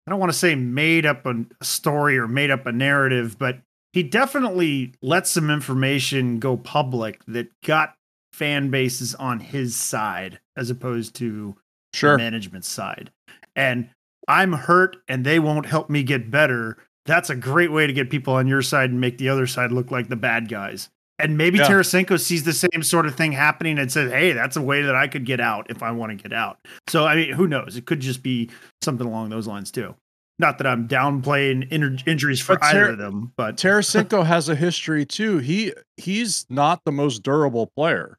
I 0.07 0.11
don't 0.11 0.21
want 0.21 0.33
to 0.33 0.39
say 0.39 0.55
made 0.55 1.07
up 1.07 1.25
a 1.27 1.45
story 1.63 2.19
or 2.19 2.27
made 2.29 2.51
up 2.51 2.67
a 2.67 2.73
narrative 2.73 3.39
but 3.39 3.59
he 3.97 4.03
definitely 4.03 4.93
let 5.01 5.27
some 5.27 5.49
information 5.49 6.39
go 6.39 6.55
public 6.55 7.25
that 7.27 7.49
got 7.63 7.95
fan 8.31 8.69
bases 8.69 9.15
on 9.15 9.41
his 9.41 9.75
side 9.75 10.39
as 10.55 10.69
opposed 10.69 11.15
to 11.15 11.57
the 11.95 11.97
sure. 11.97 12.19
management 12.19 12.67
side. 12.67 13.11
And 13.55 13.89
I'm 14.29 14.53
hurt 14.53 14.99
and 15.09 15.25
they 15.25 15.39
won't 15.39 15.65
help 15.65 15.89
me 15.89 16.03
get 16.03 16.31
better. 16.31 16.77
That's 17.07 17.31
a 17.31 17.35
great 17.35 17.73
way 17.73 17.87
to 17.87 17.93
get 17.95 18.11
people 18.11 18.35
on 18.35 18.47
your 18.47 18.61
side 18.61 18.91
and 18.91 19.01
make 19.01 19.17
the 19.17 19.31
other 19.31 19.47
side 19.47 19.73
look 19.73 19.91
like 19.91 20.11
the 20.11 20.17
bad 20.17 20.51
guys. 20.51 20.91
And 21.19 21.39
maybe 21.39 21.57
Yeah. 21.57 21.67
Tarasenko 21.67 22.21
sees 22.21 22.45
the 22.45 22.53
same 22.53 22.83
sort 22.83 23.07
of 23.07 23.15
thing 23.15 23.33
happening 23.33 23.79
and 23.79 23.91
says, 23.91 24.13
"Hey, 24.13 24.33
that's 24.33 24.59
a 24.59 24.63
way 24.63 24.83
that 24.83 24.95
I 24.95 25.09
could 25.09 25.25
get 25.25 25.41
out 25.41 25.69
if 25.71 25.83
I 25.83 25.91
want 25.93 26.11
to 26.11 26.23
get 26.23 26.35
out." 26.37 26.59
So 26.87 27.07
I 27.07 27.17
mean, 27.17 27.33
who 27.33 27.47
knows? 27.47 27.79
It 27.79 27.87
could 27.87 28.01
just 28.01 28.23
be 28.23 28.51
something 28.83 29.07
along 29.07 29.31
those 29.31 29.47
lines 29.47 29.71
too. 29.71 29.95
Not 30.39 30.59
that 30.59 30.67
I'm 30.67 30.87
downplaying 30.87 31.71
in- 31.73 31.99
injuries 32.07 32.41
for 32.41 32.57
But 32.59 32.65
either 32.65 32.89
of 32.91 32.99
them, 32.99 33.33
but 33.37 33.57
Tarasenko 33.57 34.27
has 34.27 34.49
a 34.51 34.55
history 34.55 35.07
too. 35.07 35.39
He 35.39 35.73
he's 35.97 36.45
not 36.51 36.83
the 36.85 36.93
most 36.93 37.23
durable 37.23 37.71
player. 37.75 38.19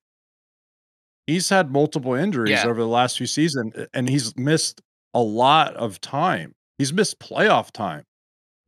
He's 1.28 1.50
had 1.50 1.72
multiple 1.72 2.14
injuries 2.14 2.52
Yeah. 2.52 2.66
over 2.68 2.80
the 2.80 2.88
last 2.88 3.18
few 3.18 3.28
seasons, 3.28 3.74
and 3.94 4.10
he's 4.10 4.36
missed 4.38 4.82
a 5.14 5.20
lot 5.22 5.76
of 5.76 6.00
time. 6.02 6.54
He's 6.78 6.94
missed 6.94 7.20
playoff 7.20 7.72
time. 7.72 8.04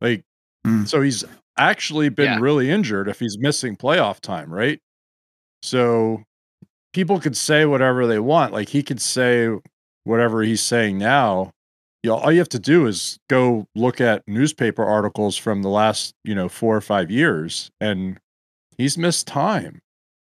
Like, 0.00 0.22
Mm. 0.66 0.86
so 0.86 1.00
he's 1.00 1.24
actually 1.56 2.08
been 2.10 2.32
Yeah. 2.32 2.38
really 2.40 2.70
injured 2.70 3.08
if 3.08 3.18
he's 3.18 3.36
missing 3.38 3.76
playoff 3.76 4.20
time, 4.20 4.52
right? 4.52 4.78
So 5.62 6.22
people 6.92 7.18
could 7.18 7.36
say 7.36 7.64
whatever 7.64 8.06
they 8.06 8.18
want. 8.18 8.52
Like 8.52 8.68
he 8.68 8.82
could 8.82 9.00
say 9.00 9.48
whatever 10.04 10.42
he's 10.42 10.60
saying 10.62 10.98
now. 10.98 11.50
You 12.02 12.10
know, 12.10 12.16
all 12.16 12.32
you 12.32 12.38
have 12.38 12.48
to 12.50 12.58
do 12.58 12.86
is 12.86 13.18
go 13.28 13.66
look 13.74 14.00
at 14.00 14.22
newspaper 14.26 14.84
articles 14.84 15.36
from 15.36 15.62
the 15.62 15.68
last, 15.68 16.14
you 16.24 16.34
know, 16.34 16.48
four 16.48 16.74
or 16.74 16.80
five 16.80 17.10
years, 17.10 17.70
and 17.80 18.18
he's 18.78 18.96
missed 18.96 19.26
time 19.26 19.80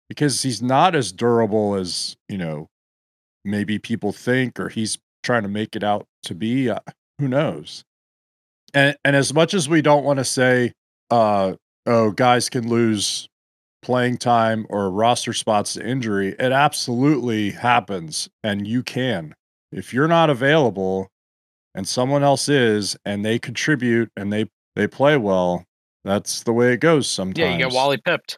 because 0.09 0.43
he's 0.43 0.63
not 0.63 0.95
as 0.95 1.13
durable 1.13 1.75
as 1.75 2.17
you 2.29 2.39
know 2.39 2.69
maybe 3.45 3.79
people 3.79 4.13
think, 4.13 4.59
or 4.59 4.69
he's 4.71 4.99
trying 5.23 5.43
to 5.43 5.49
make 5.49 5.77
it 5.77 5.85
out 5.85 6.07
to 6.23 6.35
be. 6.35 6.71
Uh, 6.71 6.79
who 7.19 7.29
knows? 7.29 7.85
And 8.73 8.97
and 9.05 9.15
as 9.15 9.35
much 9.35 9.53
as 9.53 9.69
we 9.69 9.83
don't 9.83 10.05
want 10.05 10.19
to 10.19 10.25
say, 10.25 10.73
uh, 11.11 11.55
oh, 11.85 12.11
guys 12.13 12.49
can 12.49 12.69
lose 12.69 13.29
playing 13.83 14.17
time 14.17 14.67
or 14.71 14.91
roster 14.91 15.33
spots 15.35 15.75
to 15.75 15.87
injury, 15.87 16.35
it 16.39 16.53
absolutely 16.53 17.51
happens, 17.51 18.29
and 18.43 18.67
you 18.67 18.83
can 18.83 19.35
if 19.71 19.93
you're 19.93 20.09
not 20.09 20.31
available 20.31 21.11
and 21.79 21.87
someone 21.87 22.25
else 22.25 22.49
is 22.49 22.97
and 23.05 23.25
they 23.25 23.39
contribute 23.39 24.11
and 24.17 24.33
they 24.33 24.47
they 24.75 24.89
play 24.89 25.17
well 25.17 25.65
that's 26.05 26.43
the 26.43 26.53
way 26.53 26.73
it 26.73 26.81
goes 26.81 27.09
sometimes 27.09 27.39
Yeah, 27.39 27.53
you 27.53 27.59
get 27.59 27.73
Wally 27.73 27.99
pipped. 28.05 28.37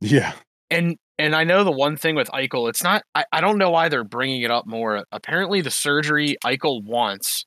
yeah 0.00 0.32
And 0.68 0.96
and 1.16 1.36
I 1.36 1.44
know 1.44 1.62
the 1.62 1.70
one 1.70 1.96
thing 1.96 2.16
with 2.16 2.28
Eichel, 2.30 2.68
it's 2.68 2.82
not. 2.82 3.04
I, 3.14 3.24
I 3.30 3.40
don't 3.40 3.58
know 3.58 3.70
why 3.70 3.88
they're 3.88 4.02
bringing 4.02 4.42
it 4.42 4.50
up 4.50 4.66
more. 4.66 5.04
Apparently, 5.12 5.60
the 5.60 5.70
surgery 5.70 6.36
Eichel 6.44 6.82
wants, 6.82 7.44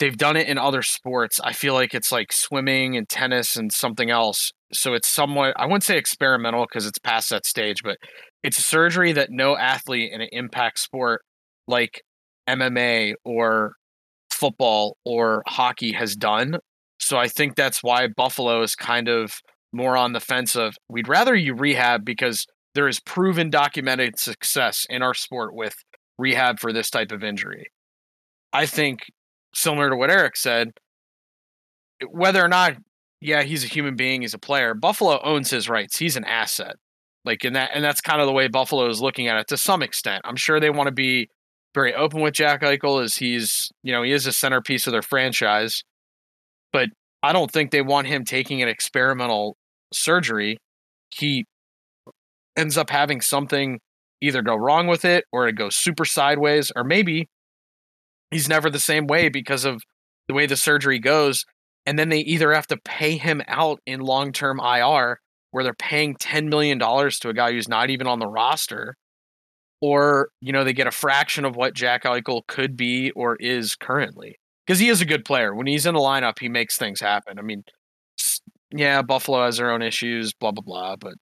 they've 0.00 0.16
done 0.16 0.36
it 0.36 0.48
in 0.48 0.58
other 0.58 0.82
sports. 0.82 1.38
I 1.44 1.52
feel 1.52 1.74
like 1.74 1.94
it's 1.94 2.10
like 2.10 2.32
swimming 2.32 2.96
and 2.96 3.08
tennis 3.08 3.54
and 3.56 3.70
something 3.72 4.10
else. 4.10 4.50
So 4.72 4.94
it's 4.94 5.08
somewhat. 5.08 5.54
I 5.56 5.66
wouldn't 5.66 5.84
say 5.84 5.96
experimental 5.98 6.66
because 6.66 6.86
it's 6.86 6.98
past 6.98 7.30
that 7.30 7.46
stage, 7.46 7.82
but 7.84 7.98
it's 8.42 8.58
a 8.58 8.62
surgery 8.62 9.12
that 9.12 9.30
no 9.30 9.56
athlete 9.56 10.10
in 10.12 10.20
an 10.20 10.28
impact 10.32 10.80
sport 10.80 11.20
like 11.68 12.02
MMA 12.48 13.14
or 13.24 13.74
football 14.42 14.96
or 15.04 15.44
hockey 15.46 15.92
has 15.92 16.16
done. 16.16 16.58
So 16.98 17.16
I 17.16 17.28
think 17.28 17.54
that's 17.54 17.80
why 17.80 18.08
Buffalo 18.08 18.60
is 18.62 18.74
kind 18.74 19.08
of 19.08 19.40
more 19.72 19.96
on 19.96 20.14
the 20.14 20.20
fence 20.20 20.56
of 20.56 20.76
we'd 20.88 21.06
rather 21.06 21.36
you 21.36 21.54
rehab 21.54 22.04
because 22.04 22.44
there 22.74 22.88
is 22.88 22.98
proven 22.98 23.50
documented 23.50 24.18
success 24.18 24.84
in 24.90 25.00
our 25.00 25.14
sport 25.14 25.54
with 25.54 25.76
rehab 26.18 26.58
for 26.58 26.72
this 26.72 26.90
type 26.90 27.12
of 27.12 27.22
injury. 27.22 27.66
I 28.52 28.66
think 28.66 29.12
similar 29.54 29.90
to 29.90 29.96
what 29.96 30.10
Eric 30.10 30.36
said, 30.36 30.72
whether 32.10 32.44
or 32.44 32.48
not, 32.48 32.74
yeah, 33.20 33.44
he's 33.44 33.62
a 33.62 33.68
human 33.68 33.94
being, 33.94 34.22
he's 34.22 34.34
a 34.34 34.38
player, 34.38 34.74
Buffalo 34.74 35.20
owns 35.22 35.50
his 35.50 35.68
rights. 35.68 35.98
He's 35.98 36.16
an 36.16 36.24
asset. 36.24 36.74
Like 37.24 37.44
in 37.44 37.52
that 37.52 37.70
and 37.72 37.84
that's 37.84 38.00
kind 38.00 38.20
of 38.20 38.26
the 38.26 38.32
way 38.32 38.48
Buffalo 38.48 38.88
is 38.88 39.00
looking 39.00 39.28
at 39.28 39.36
it 39.36 39.46
to 39.48 39.56
some 39.56 39.84
extent. 39.84 40.22
I'm 40.24 40.34
sure 40.34 40.58
they 40.58 40.70
want 40.70 40.88
to 40.88 40.92
be 40.92 41.28
very 41.74 41.94
open 41.94 42.20
with 42.20 42.34
Jack 42.34 42.62
Eichel 42.62 43.02
as 43.02 43.16
he's, 43.16 43.70
you 43.82 43.92
know, 43.92 44.02
he 44.02 44.12
is 44.12 44.26
a 44.26 44.32
centerpiece 44.32 44.86
of 44.86 44.92
their 44.92 45.02
franchise. 45.02 45.82
But 46.72 46.88
I 47.22 47.32
don't 47.32 47.50
think 47.50 47.70
they 47.70 47.82
want 47.82 48.06
him 48.06 48.24
taking 48.24 48.62
an 48.62 48.68
experimental 48.68 49.56
surgery. 49.92 50.58
He 51.14 51.46
ends 52.56 52.76
up 52.76 52.90
having 52.90 53.20
something 53.20 53.78
either 54.20 54.42
go 54.42 54.54
wrong 54.54 54.86
with 54.86 55.04
it 55.04 55.24
or 55.32 55.48
it 55.48 55.56
goes 55.56 55.76
super 55.76 56.04
sideways 56.04 56.70
or 56.76 56.84
maybe 56.84 57.28
he's 58.30 58.48
never 58.48 58.70
the 58.70 58.78
same 58.78 59.06
way 59.06 59.28
because 59.28 59.64
of 59.64 59.82
the 60.28 60.34
way 60.34 60.46
the 60.46 60.56
surgery 60.56 60.98
goes 60.98 61.44
and 61.86 61.98
then 61.98 62.08
they 62.08 62.20
either 62.20 62.52
have 62.52 62.66
to 62.66 62.76
pay 62.84 63.16
him 63.16 63.42
out 63.48 63.80
in 63.84 64.00
long-term 64.00 64.60
IR 64.60 65.18
where 65.50 65.64
they're 65.64 65.74
paying 65.74 66.14
10 66.14 66.48
million 66.48 66.78
dollars 66.78 67.18
to 67.18 67.28
a 67.28 67.34
guy 67.34 67.52
who's 67.52 67.68
not 67.68 67.90
even 67.90 68.06
on 68.06 68.20
the 68.20 68.28
roster 68.28 68.94
or 69.82 70.30
you 70.40 70.52
know 70.52 70.64
they 70.64 70.72
get 70.72 70.86
a 70.86 70.92
fraction 70.92 71.44
of 71.44 71.56
what 71.56 71.74
Jack 71.74 72.04
Eichel 72.04 72.46
could 72.46 72.74
be 72.76 73.10
or 73.10 73.36
is 73.36 73.74
currently. 73.76 74.38
Because 74.66 74.78
he 74.78 74.88
is 74.88 75.00
a 75.00 75.04
good 75.04 75.24
player. 75.24 75.54
When 75.54 75.66
he's 75.66 75.84
in 75.84 75.94
the 75.94 76.00
lineup 76.00 76.38
he 76.40 76.48
makes 76.48 76.78
things 76.78 77.00
happen. 77.00 77.38
I 77.38 77.42
mean 77.42 77.64
yeah 78.70 79.02
Buffalo 79.02 79.44
has 79.44 79.58
their 79.58 79.70
own 79.70 79.82
issues 79.82 80.32
blah 80.32 80.52
blah 80.52 80.62
blah 80.62 80.96
but 80.96 81.14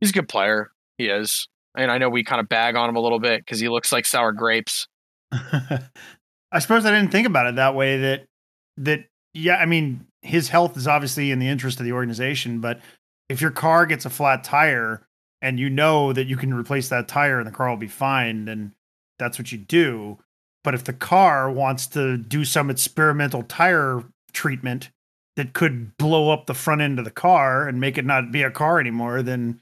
he's 0.00 0.10
a 0.10 0.12
good 0.14 0.28
player. 0.28 0.70
He 0.98 1.06
is. 1.06 1.48
And 1.76 1.90
I 1.90 1.96
know 1.98 2.10
we 2.10 2.22
kind 2.22 2.40
of 2.40 2.48
bag 2.48 2.76
on 2.76 2.88
him 2.88 2.96
a 2.96 3.00
little 3.00 3.18
bit 3.18 3.40
because 3.40 3.58
he 3.58 3.68
looks 3.68 3.90
like 3.90 4.04
sour 4.04 4.32
grapes. 4.32 4.86
I 5.32 6.58
suppose 6.58 6.84
I 6.84 6.90
didn't 6.90 7.10
think 7.10 7.26
about 7.26 7.46
it 7.46 7.56
that 7.56 7.74
way. 7.74 7.98
That 7.98 8.26
that 8.76 9.06
yeah, 9.32 9.56
I 9.56 9.64
mean, 9.64 10.06
his 10.20 10.50
health 10.50 10.76
is 10.76 10.86
obviously 10.86 11.30
in 11.30 11.38
the 11.38 11.48
interest 11.48 11.80
of 11.80 11.86
the 11.86 11.92
organization, 11.92 12.60
but 12.60 12.80
if 13.30 13.40
your 13.40 13.50
car 13.50 13.86
gets 13.86 14.04
a 14.04 14.10
flat 14.10 14.44
tire 14.44 15.06
and 15.42 15.58
you 15.58 15.68
know 15.68 16.12
that 16.12 16.26
you 16.26 16.36
can 16.36 16.54
replace 16.54 16.88
that 16.88 17.08
tire 17.08 17.38
and 17.38 17.46
the 17.46 17.50
car 17.52 17.68
will 17.68 17.76
be 17.76 17.88
fine, 17.88 18.46
then 18.46 18.72
that's 19.18 19.38
what 19.38 19.52
you 19.52 19.58
do. 19.58 20.18
But 20.64 20.74
if 20.74 20.84
the 20.84 20.92
car 20.92 21.50
wants 21.50 21.88
to 21.88 22.16
do 22.16 22.44
some 22.44 22.70
experimental 22.70 23.42
tire 23.42 24.04
treatment 24.32 24.90
that 25.36 25.52
could 25.52 25.96
blow 25.98 26.30
up 26.30 26.46
the 26.46 26.54
front 26.54 26.80
end 26.80 26.98
of 27.00 27.04
the 27.04 27.10
car 27.10 27.66
and 27.66 27.80
make 27.80 27.98
it 27.98 28.06
not 28.06 28.30
be 28.30 28.42
a 28.42 28.50
car 28.50 28.78
anymore, 28.78 29.22
then 29.22 29.60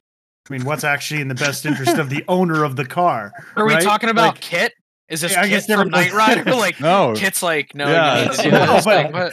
I 0.49 0.53
mean, 0.53 0.64
what's 0.64 0.85
actually 0.85 1.23
in 1.23 1.29
the 1.29 1.35
best 1.35 1.64
interest 1.64 1.97
of 1.97 2.11
the 2.11 2.25
owner 2.29 2.64
of 2.64 2.77
the 2.77 2.85
car? 2.85 3.33
Are 3.57 3.66
we 3.66 3.77
talking 3.79 4.11
about 4.11 4.35
Like- 4.35 4.40
Kit? 4.40 4.75
Is 5.11 5.20
this 5.23 5.33
Yeah, 5.33 5.40
I 5.40 5.42
Kit 5.42 5.51
guess 5.51 5.66
from 5.66 5.77
never- 5.77 5.90
Knight 5.90 6.12
Rider? 6.12 6.44
Like 6.57 6.81
No. 6.81 7.14
Kit's 7.16 7.42
like, 7.42 7.75
no, 7.75 7.87
Yeah, 7.88 8.18
you 8.23 8.25
need 8.29 8.37
to 8.37 8.42
do 8.44 8.51
No, 8.53 8.66
but- 8.66 8.85
thing, 8.85 9.12
but 9.12 9.33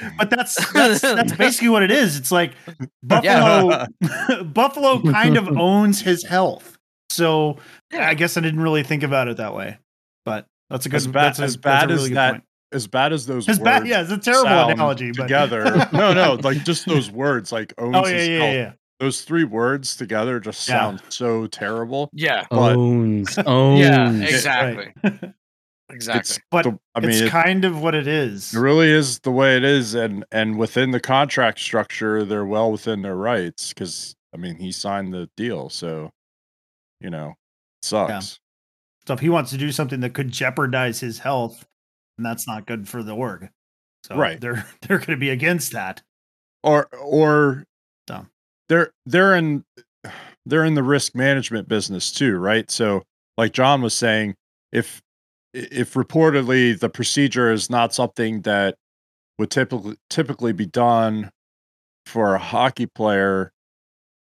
but 0.18 0.30
that's 0.30 0.72
that's 0.72 1.00
that's 1.00 1.32
basically 1.34 1.68
what 1.70 1.82
it 1.82 1.90
is. 1.90 2.16
It's 2.16 2.30
like 2.32 2.52
Yeah. 3.22 3.86
Buffalo 4.02 4.44
Buffalo 4.44 5.02
kind 5.02 5.36
of 5.36 5.48
owns 5.48 6.00
his 6.00 6.24
health. 6.24 6.78
So 7.10 7.56
I 7.92 8.14
guess 8.14 8.36
I 8.36 8.40
didn't 8.40 8.60
really 8.60 8.82
think 8.82 9.02
about 9.02 9.28
it 9.28 9.38
that 9.38 9.54
way. 9.54 9.78
But 10.24 10.46
that's 10.70 10.86
a 10.86 10.88
good 10.88 10.96
As 10.96 11.06
bad- 11.06 11.14
that's 11.24 11.38
a, 11.40 11.42
as 11.44 11.54
that's 11.54 11.56
a 11.56 11.60
bad 11.60 11.88
really 11.90 12.02
as 12.04 12.10
that 12.10 12.30
point. 12.32 12.44
as 12.72 12.86
bad 12.86 13.12
as 13.12 13.26
those 13.26 13.48
As 13.48 13.58
words 13.58 13.64
bad 13.64 13.86
yeah, 13.86 14.02
it's 14.02 14.10
a 14.12 14.18
terrible 14.18 14.44
sound 14.44 14.72
analogy, 14.72 15.10
but 15.16 15.22
together. 15.24 15.64
no, 15.92 16.12
no, 16.12 16.34
like 16.42 16.64
just 16.64 16.86
those 16.86 17.10
words, 17.10 17.50
like 17.50 17.72
oh, 17.78 17.86
owns 17.86 17.96
Oh 17.96 18.06
yeah, 18.06 18.14
his 18.16 18.28
yeah, 18.28 18.38
health. 18.38 18.54
yeah. 18.54 18.72
Those 19.00 19.22
three 19.22 19.44
words 19.44 19.94
together 19.96 20.40
just 20.40 20.68
Yeah. 20.68 20.74
sound 20.80 21.02
so 21.08 21.46
terrible. 21.46 22.10
yeah, 22.12 22.46
But- 22.50 22.76
owns, 22.76 23.38
owns. 23.46 23.80
yeah, 23.80 24.10
Right. 24.10 24.28
exactly, 24.28 24.92
exactly. 25.90 26.20
It's 26.20 26.38
But 26.50 26.64
the- 26.64 26.78
I 26.94 27.00
mean, 27.00 27.10
it's 27.10 27.20
it, 27.20 27.30
kind 27.30 27.64
of 27.64 27.80
what 27.80 27.94
it 27.94 28.06
is. 28.08 28.52
it 28.54 28.58
really 28.58 28.88
is 28.90 29.20
the 29.20 29.30
way 29.30 29.56
it 29.56 29.64
is, 29.64 29.94
and 29.94 30.24
and 30.32 30.58
within 30.58 30.90
the 30.90 31.00
contract 31.00 31.60
structure, 31.60 32.24
they're 32.24 32.44
well 32.46 32.72
within 32.72 33.02
their 33.02 33.16
rights 33.16 33.68
because 33.72 34.14
I 34.34 34.36
mean, 34.36 34.56
he 34.56 34.72
signed 34.72 35.14
the 35.14 35.30
deal, 35.36 35.70
so 35.70 36.10
you 37.00 37.10
know, 37.10 37.30
it 37.30 37.84
sucks. 37.86 38.40
So 39.06 39.14
if 39.14 39.20
he 39.20 39.28
wants 39.28 39.50
to 39.52 39.56
do 39.56 39.70
something 39.72 40.00
that 40.00 40.12
could 40.12 40.30
jeopardize 40.32 41.00
his 41.00 41.20
health, 41.20 41.66
then 42.18 42.24
that's 42.24 42.46
not 42.48 42.66
good 42.66 42.88
for 42.88 43.02
the 43.02 43.14
org. 43.14 43.48
So 44.04 44.16
Right. 44.16 44.40
they're 44.40 44.66
they're 44.82 44.98
going 44.98 45.10
to 45.12 45.16
be 45.16 45.30
against 45.30 45.72
that. 45.72 46.02
Or 46.64 46.86
or 47.00 47.64
So. 48.08 48.26
They're 48.68 48.90
they're 49.06 49.34
in 49.36 49.64
they're 50.46 50.64
in 50.64 50.74
the 50.74 50.82
risk 50.82 51.14
management 51.14 51.68
business 51.68 52.10
too, 52.10 52.36
right? 52.36 52.70
So, 52.70 53.02
like 53.36 53.52
John 53.52 53.82
was 53.82 53.94
saying, 53.94 54.34
if 54.72 55.00
if 55.54 55.94
reportedly 55.94 56.78
the 56.78 56.88
procedure 56.88 57.50
is 57.52 57.70
not 57.70 57.94
something 57.94 58.42
that 58.42 58.76
would 59.38 59.50
typically 59.50 59.96
typically 60.10 60.52
be 60.52 60.66
done 60.66 61.30
for 62.06 62.34
a 62.34 62.38
hockey 62.38 62.86
player 62.86 63.52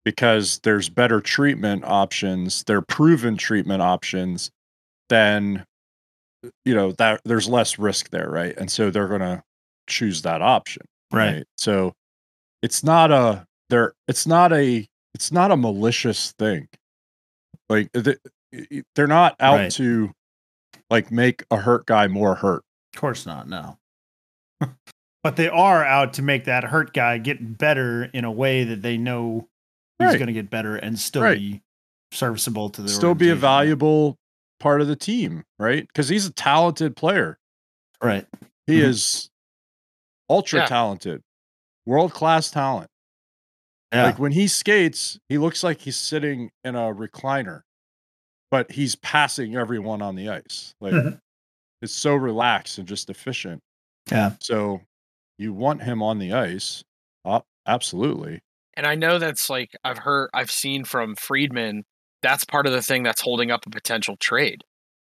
because 0.04 0.60
there's 0.64 0.90
better 0.90 1.20
treatment 1.20 1.84
options, 1.86 2.64
they're 2.66 2.82
proven 2.82 3.38
treatment 3.38 3.82
options, 3.82 4.52
then 5.10 5.66
you 6.64 6.76
know 6.76 6.92
that 6.94 7.22
there's 7.26 7.48
less 7.50 7.80
risk 7.80 8.10
there, 8.12 8.30
right? 8.30 8.56
And 8.58 8.72
so 8.72 8.92
they're 8.92 9.08
going 9.08 9.22
to 9.22 9.44
choose 9.88 10.22
that 10.24 10.42
option, 10.42 10.84
Right. 11.12 11.46
So 11.58 11.94
it's 12.62 12.84
not 12.84 13.12
a 13.12 13.46
there 13.70 13.94
it's 14.08 14.28
not 14.28 14.54
a 14.54 14.88
it's 15.14 15.32
not 15.32 15.52
a 15.52 15.58
malicious 15.58 16.34
thing. 16.34 16.68
Like 17.70 17.90
they're 17.94 19.08
not 19.08 19.36
out 19.40 19.56
Right. 19.60 19.72
to 19.74 20.12
like 20.90 21.12
make 21.12 21.44
a 21.52 21.58
hurt 21.58 21.86
guy 21.86 22.08
more 22.08 22.36
hurt. 22.36 22.64
Of 22.94 23.00
course 23.02 23.26
not, 23.26 23.48
no. 23.48 23.78
but 25.24 25.36
they 25.36 25.50
are 25.50 25.84
out 25.84 26.14
to 26.14 26.22
make 26.22 26.46
that 26.46 26.64
hurt 26.66 26.94
guy 26.94 27.18
get 27.18 27.58
better 27.58 28.04
in 28.06 28.24
a 28.26 28.32
way 28.32 28.64
that 28.66 28.82
they 28.82 28.98
know 28.98 29.48
he's 30.00 30.08
Right. 30.10 30.18
going 30.18 30.28
to 30.28 30.34
get 30.34 30.50
better 30.50 30.76
and 30.76 31.00
still 31.00 31.24
Right. 31.24 31.38
be 31.40 31.62
serviceable 32.12 32.70
to 32.72 32.82
the 32.82 32.90
Still 32.90 33.16
be 33.16 33.30
a 33.30 33.36
valuable 33.36 34.18
part 34.60 34.80
of 34.82 34.88
the 34.88 34.96
team, 34.96 35.44
right? 35.60 35.86
Because 35.88 36.08
he's 36.08 36.26
a 36.26 36.32
talented 36.34 36.96
player. 36.96 37.38
Right. 38.02 38.28
He 38.68 38.80
Mhm. 38.80 38.84
is 38.84 39.30
ultra 40.30 40.60
Yeah. 40.62 40.66
talented, 40.68 41.22
world 41.86 42.14
class 42.14 42.52
talent. 42.52 42.90
Yeah. 43.94 44.04
Like 44.06 44.20
when 44.20 44.32
he 44.32 44.48
skates, 44.48 45.18
he 45.30 45.38
looks 45.38 45.64
like 45.64 45.82
he's 45.82 45.98
sitting 45.98 46.52
in 46.64 46.76
a 46.76 46.94
recliner, 46.94 47.62
but 48.52 48.72
he's 48.72 48.96
passing 48.96 49.56
everyone 49.56 50.02
on 50.02 50.16
the 50.16 50.30
ice. 50.30 50.74
Like 50.82 50.94
it's 51.82 51.94
so 51.94 52.16
relaxed 52.16 52.78
and 52.78 52.88
just 52.88 53.10
efficient. 53.10 53.62
yeah. 54.12 54.34
So 54.40 54.82
you 55.38 55.54
want 55.54 55.84
him 55.84 56.02
on 56.02 56.20
the 56.20 56.34
ice. 56.34 56.84
Uh, 57.24 57.42
absolutely. 57.68 58.40
And 58.76 58.86
I 58.86 58.96
know 58.96 59.20
that's 59.20 59.50
like 59.50 59.72
I've 59.84 60.00
heard, 60.00 60.30
I've 60.34 60.52
seen 60.52 60.84
from 60.84 61.16
Friedman. 61.16 61.84
That's 62.22 62.44
part 62.44 62.66
of 62.66 62.74
the 62.74 62.82
thing 62.82 63.04
that's 63.04 63.22
holding 63.22 63.52
up 63.52 63.66
a 63.66 63.70
potential 63.70 64.16
trade, 64.20 64.64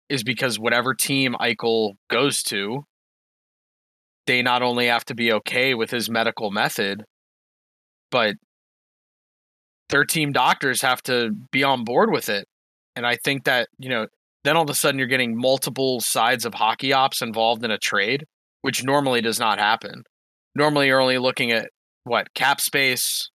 is 0.10 0.24
because 0.24 0.58
whatever 0.58 0.94
team 0.94 1.36
Eichel 1.40 1.94
goes 2.10 2.42
to, 2.44 2.86
they 4.28 4.42
not 4.42 4.62
only 4.62 4.88
have 4.88 5.06
to 5.06 5.16
be 5.16 5.32
okay 5.34 5.74
with 5.74 5.92
his 5.92 6.10
medical 6.10 6.52
method, 6.52 7.04
but 8.12 8.36
their 9.92 10.06
team 10.06 10.32
doctors 10.32 10.82
have 10.82 11.02
to 11.04 11.32
be 11.52 11.64
on 11.64 11.84
board 11.84 12.12
with 12.12 12.30
it. 12.30 12.48
And 12.96 13.06
I 13.06 13.16
think 13.16 13.44
that 13.44 13.70
you 13.78 13.90
know, 13.90 14.08
then 14.44 14.58
all 14.58 14.64
of 14.64 14.70
a 14.70 14.74
sudden 14.74 14.98
you're 14.98 15.08
getting 15.08 15.38
multiple 15.38 16.00
sides 16.00 16.46
of 16.46 16.56
hockey 16.56 16.92
ops 16.92 17.22
involved 17.22 17.64
in 17.64 17.72
a 17.72 17.78
trade, 17.78 18.26
which 18.62 18.84
normally 18.84 19.22
does 19.22 19.40
not 19.40 19.60
happen. 19.60 20.04
Normally, 20.56 20.88
you're 20.88 21.02
only 21.02 21.18
looking 21.18 21.52
at 21.52 21.70
what 22.04 22.34
cap 22.34 22.60
space, 22.60 23.30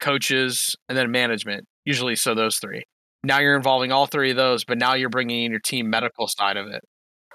coaches, 0.00 0.76
and 0.88 0.96
then 0.96 1.10
management. 1.10 1.66
Usually, 1.84 2.16
so 2.16 2.34
those 2.34 2.56
three. 2.56 2.84
Now 3.22 3.40
you're 3.40 3.56
involving 3.56 3.92
all 3.92 4.06
three 4.06 4.30
of 4.30 4.36
those, 4.36 4.64
but 4.64 4.78
now 4.78 4.94
you're 4.94 5.10
bringing 5.10 5.44
in 5.44 5.50
your 5.50 5.60
team 5.60 5.90
medical 5.90 6.28
side 6.28 6.56
of 6.56 6.66
it. 6.68 6.82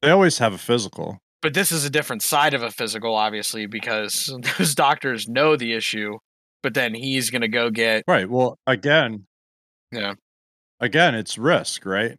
They 0.01 0.11
always 0.11 0.37
have 0.37 0.53
a 0.53 0.57
physical. 0.57 1.19
But 1.41 1.53
this 1.53 1.71
is 1.71 1.85
a 1.85 1.89
different 1.89 2.21
side 2.21 2.53
of 2.53 2.63
a 2.63 2.71
physical, 2.71 3.15
obviously, 3.15 3.65
because 3.65 4.33
those 4.57 4.75
doctors 4.75 5.27
know 5.27 5.55
the 5.55 5.73
issue, 5.73 6.17
but 6.61 6.73
then 6.73 6.93
he's 6.93 7.29
going 7.29 7.41
to 7.41 7.47
go 7.47 7.69
get, 7.69 8.03
Right. 8.07 8.29
Well, 8.29 8.57
again, 8.67 9.25
Yeah. 9.91 10.13
Again, 10.79 11.13
it's 11.15 11.37
risk, 11.37 11.85
right? 11.85 12.17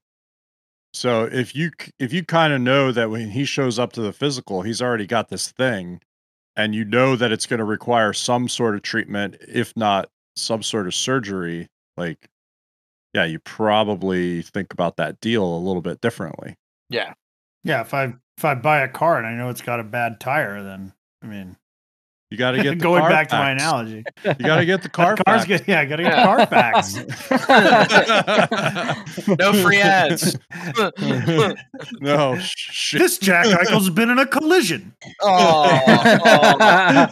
So 0.92 1.24
if 1.24 1.54
you 1.54 1.70
if 1.98 2.12
you 2.12 2.24
kind 2.24 2.52
of 2.52 2.60
know 2.60 2.90
that 2.92 3.10
when 3.10 3.30
he 3.30 3.44
shows 3.44 3.78
up 3.78 3.92
to 3.92 4.02
the 4.02 4.12
physical, 4.12 4.62
he's 4.62 4.82
already 4.82 5.06
got 5.06 5.28
this 5.28 5.52
thing 5.52 6.00
and 6.56 6.74
you 6.74 6.84
know 6.84 7.16
that 7.16 7.32
it's 7.32 7.46
going 7.46 7.58
to 7.58 7.64
require 7.64 8.12
some 8.12 8.48
sort 8.48 8.74
of 8.74 8.82
treatment 8.82 9.36
if 9.48 9.72
not 9.76 10.10
some 10.36 10.62
sort 10.62 10.86
of 10.86 10.94
surgery, 10.94 11.68
like 11.96 12.28
yeah, 13.14 13.24
you 13.24 13.38
probably 13.40 14.42
think 14.42 14.72
about 14.72 14.96
that 14.96 15.20
deal 15.20 15.44
a 15.44 15.58
little 15.58 15.82
bit 15.82 16.00
differently. 16.00 16.56
yeah. 16.88 17.14
Yeah, 17.62 17.82
if 17.82 17.92
I 17.92 18.14
if 18.38 18.44
I 18.44 18.54
buy 18.54 18.80
a 18.80 18.88
car 18.88 19.18
and 19.18 19.26
I 19.26 19.34
know 19.34 19.50
it's 19.50 19.60
got 19.60 19.80
a 19.80 19.84
bad 19.84 20.18
tire, 20.18 20.62
then 20.62 20.94
I 21.22 21.26
mean, 21.26 21.56
You 22.30 22.36
got 22.36 22.52
to 22.52 22.62
get 22.62 22.70
the 22.78 22.82
going 22.82 23.02
back 23.02 23.28
to 23.30 23.36
my 23.36 23.50
analogy, 23.50 24.04
You 24.24 24.34
got 24.34 24.56
to 24.58 24.64
get 24.66 24.82
the 24.82 24.88
car. 24.88 25.16
Car's 25.26 25.44
good. 25.44 25.64
Yeah, 25.66 25.84
gotta 25.84 26.04
get 26.04 26.14
Carfax. 26.14 26.96
No 29.38 29.52
free 29.52 29.80
ads. 29.80 30.36
no 32.00 32.38
shit. 32.38 33.00
this 33.00 33.18
Jack 33.18 33.46
Eichel's 33.46 33.90
been 33.90 34.10
in 34.10 34.18
a 34.18 34.26
collision. 34.26 34.94
Oh, 35.20 35.80
oh, 36.24 37.08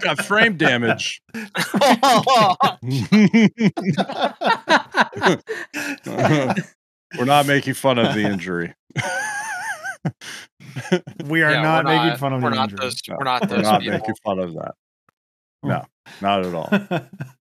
got 0.00 0.24
frame 0.24 0.56
damage. 0.56 1.20
oh. 2.02 2.56
We're 7.18 7.24
not 7.24 7.46
making 7.46 7.74
fun 7.74 7.98
of 7.98 8.14
the 8.14 8.22
injury. 8.22 8.74
We 11.26 11.42
are 11.42 11.50
Yeah, 11.52 11.62
not 11.62 11.84
we're 11.84 11.96
making 12.04 12.18
fun 12.18 12.32
of 12.32 12.42
we're 12.42 12.50
the 12.50 12.56
not 12.56 12.70
injury. 12.70 12.78
those. 12.86 13.00
We're 13.08 13.24
not 13.24 13.50
We're 13.50 13.62
not 13.62 13.80
people. 13.80 13.98
making 13.98 14.14
fun 14.24 14.38
of 14.38 14.54
that. 14.54 14.72
Hmm. 15.62 15.68
No, 15.68 15.84
not 16.20 16.46
at 16.46 16.54
all. 16.54 16.68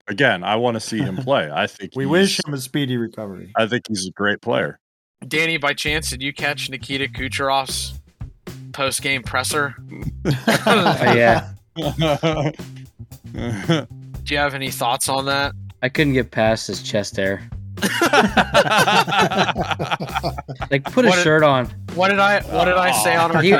Again, 0.08 0.44
I 0.44 0.56
want 0.56 0.74
to 0.74 0.80
see 0.80 0.98
him 0.98 1.16
play. 1.16 1.50
I 1.52 1.66
think 1.66 1.92
we 1.96 2.06
wish 2.06 2.38
him 2.46 2.54
a 2.54 2.58
speedy 2.58 2.96
recovery. 2.96 3.50
I 3.56 3.66
think 3.66 3.84
he's 3.88 4.06
a 4.06 4.12
great 4.12 4.40
player. 4.40 4.78
Danny, 5.26 5.56
by 5.56 5.74
chance, 5.74 6.10
did 6.10 6.22
you 6.22 6.32
catch 6.32 6.70
Nikita 6.70 7.08
Kucherov's 7.08 7.94
post 8.72 9.02
game 9.02 9.22
presser? 9.22 9.74
Oh, 10.68 11.12
yeah. 11.14 11.50
Do 13.32 14.34
you 14.34 14.38
have 14.38 14.54
any 14.54 14.70
thoughts 14.70 15.08
on 15.08 15.26
that? 15.26 15.54
I 15.82 15.88
couldn't 15.88 16.14
get 16.14 16.30
past 16.30 16.66
his 16.66 16.82
chest 16.82 17.16
hair. 17.16 17.48
Like, 20.70 20.84
put 20.84 21.04
a 21.04 21.08
What- 21.08 21.18
shirt 21.22 21.42
on. 21.42 21.66
What 21.94 22.08
did 22.08 22.18
I 22.18 22.40
What 22.42 22.64
did 22.66 22.74
I 22.74 22.90
say 23.02 23.14
on 23.16 23.34
our 23.34 23.42
He, 23.42 23.50
he 23.50 23.56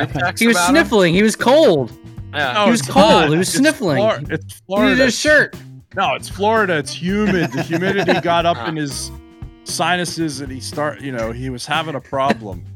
was 0.46 0.56
about 0.56 0.68
him? 0.68 0.74
sniffling. 0.74 1.14
He 1.14 1.22
was 1.22 1.36
cold. 1.36 1.92
Yeah. 2.34 2.64
He 2.64 2.70
was 2.70 2.82
cold. 2.82 3.22
not. 3.22 3.30
He 3.30 3.36
was 3.38 3.48
It's 3.48 3.58
sniffling. 3.58 3.96
Flor- 3.98 4.18
it's 4.18 4.26
He 4.26 4.34
needed 4.34 4.52
Florida. 4.66 5.04
a 5.06 5.10
shirt. 5.10 5.56
No, 5.94 6.14
it's 6.14 6.28
Florida. 6.28 6.76
It's 6.76 6.92
humid. 6.92 7.52
The 7.52 7.62
humidity 7.62 8.20
got 8.22 8.44
up 8.46 8.56
in 8.68 8.76
ah. 8.76 8.80
his 8.80 9.10
sinuses, 9.64 10.40
and 10.40 10.52
he 10.52 10.60
start. 10.60 11.00
You 11.00 11.12
know, 11.12 11.32
he 11.32 11.48
was 11.50 11.64
having 11.66 11.94
a 11.94 12.00
problem. 12.00 12.64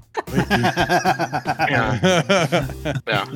Yeah. 1.71 2.67
Yeah. 3.07 3.27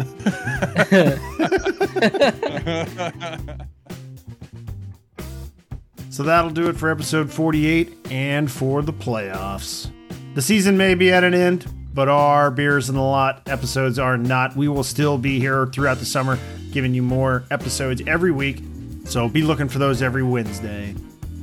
So 6.15 6.23
that'll 6.23 6.51
do 6.51 6.69
it 6.69 6.77
for 6.77 6.93
episode 6.93 7.29
48 7.29 8.07
and 8.13 8.49
for 8.49 8.83
the 8.83 8.93
playoffs. 8.93 9.91
The 10.35 10.43
season 10.43 10.77
may 10.77 10.95
be 10.95 11.13
at 11.13 11.25
an 11.25 11.35
end, 11.35 11.67
but 11.93 12.09
our 12.09 12.53
Beers 12.53 12.89
in 12.89 12.95
the 12.95 13.03
Lot 13.03 13.43
episodes 13.49 13.99
are 13.99 14.17
not. 14.17 14.55
We 14.55 14.69
will 14.69 14.85
still 14.85 15.19
be 15.19 15.41
here 15.41 15.67
throughout 15.67 15.99
the 15.99 16.05
summer, 16.05 16.39
giving 16.71 16.95
you 16.95 17.03
more 17.03 17.43
episodes 17.51 18.01
every 18.07 18.31
week. 18.31 18.63
So 19.07 19.29
be 19.29 19.43
looking 19.43 19.69
for 19.69 19.81
those 19.81 20.03
every 20.03 20.23
Wednesday. 20.23 20.95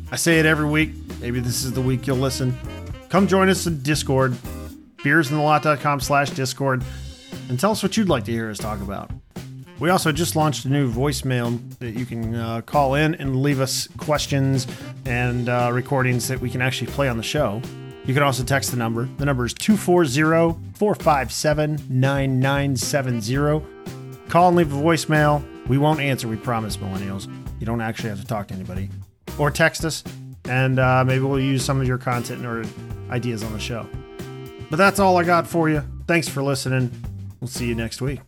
I 0.09 0.15
say 0.15 0.39
it 0.39 0.45
every 0.45 0.69
week. 0.69 0.91
Maybe 1.19 1.41
this 1.41 1.65
is 1.65 1.73
the 1.73 1.81
week 1.81 2.07
you'll 2.07 2.15
listen. 2.15 2.57
Come 3.09 3.27
join 3.27 3.49
us 3.49 3.67
in 3.67 3.83
Discord, 3.83 4.31
beersinthelot.com 4.99 5.99
slash 5.99 6.29
Discord, 6.29 6.81
and 7.49 7.59
tell 7.59 7.71
us 7.71 7.83
what 7.83 7.97
you'd 7.97 8.07
like 8.07 8.23
to 8.23 8.31
hear 8.31 8.49
us 8.49 8.57
talk 8.57 8.79
about. 8.79 9.11
We 9.81 9.89
also 9.89 10.11
just 10.11 10.35
launched 10.35 10.65
a 10.65 10.69
new 10.69 10.93
voicemail 10.93 11.59
that 11.79 11.97
you 11.97 12.05
can 12.05 12.35
uh, 12.35 12.61
call 12.61 12.93
in 12.93 13.15
and 13.15 13.41
leave 13.41 13.59
us 13.59 13.87
questions 13.97 14.67
and 15.05 15.49
uh, 15.49 15.71
recordings 15.73 16.27
that 16.27 16.39
we 16.39 16.51
can 16.51 16.61
actually 16.61 16.91
play 16.91 17.09
on 17.09 17.17
the 17.17 17.23
show. 17.23 17.63
You 18.05 18.13
can 18.13 18.21
also 18.21 18.43
text 18.43 18.69
the 18.69 18.77
number. 18.77 19.09
The 19.17 19.25
number 19.25 19.43
is 19.43 19.55
240 19.55 20.55
457 20.75 21.79
9970. 21.89 23.65
Call 24.29 24.49
and 24.49 24.57
leave 24.57 24.71
a 24.71 24.75
voicemail. 24.75 25.43
We 25.67 25.79
won't 25.79 25.99
answer, 25.99 26.27
we 26.27 26.35
promise, 26.35 26.77
millennials. 26.77 27.27
You 27.59 27.65
don't 27.65 27.81
actually 27.81 28.09
have 28.09 28.21
to 28.21 28.27
talk 28.27 28.49
to 28.49 28.53
anybody. 28.53 28.87
Or 29.39 29.49
text 29.49 29.83
us, 29.83 30.03
and 30.47 30.77
uh, 30.77 31.03
maybe 31.03 31.23
we'll 31.23 31.39
use 31.39 31.65
some 31.65 31.81
of 31.81 31.87
your 31.87 31.97
content 31.97 32.45
or 32.45 32.63
ideas 33.09 33.41
on 33.41 33.51
the 33.51 33.59
show. 33.59 33.89
But 34.69 34.77
that's 34.77 34.99
all 34.99 35.17
I 35.17 35.23
got 35.23 35.47
for 35.47 35.69
you. 35.69 35.83
Thanks 36.05 36.29
for 36.29 36.43
listening. 36.43 36.91
We'll 37.39 37.47
see 37.47 37.65
you 37.65 37.73
next 37.73 37.99
week. 37.99 38.19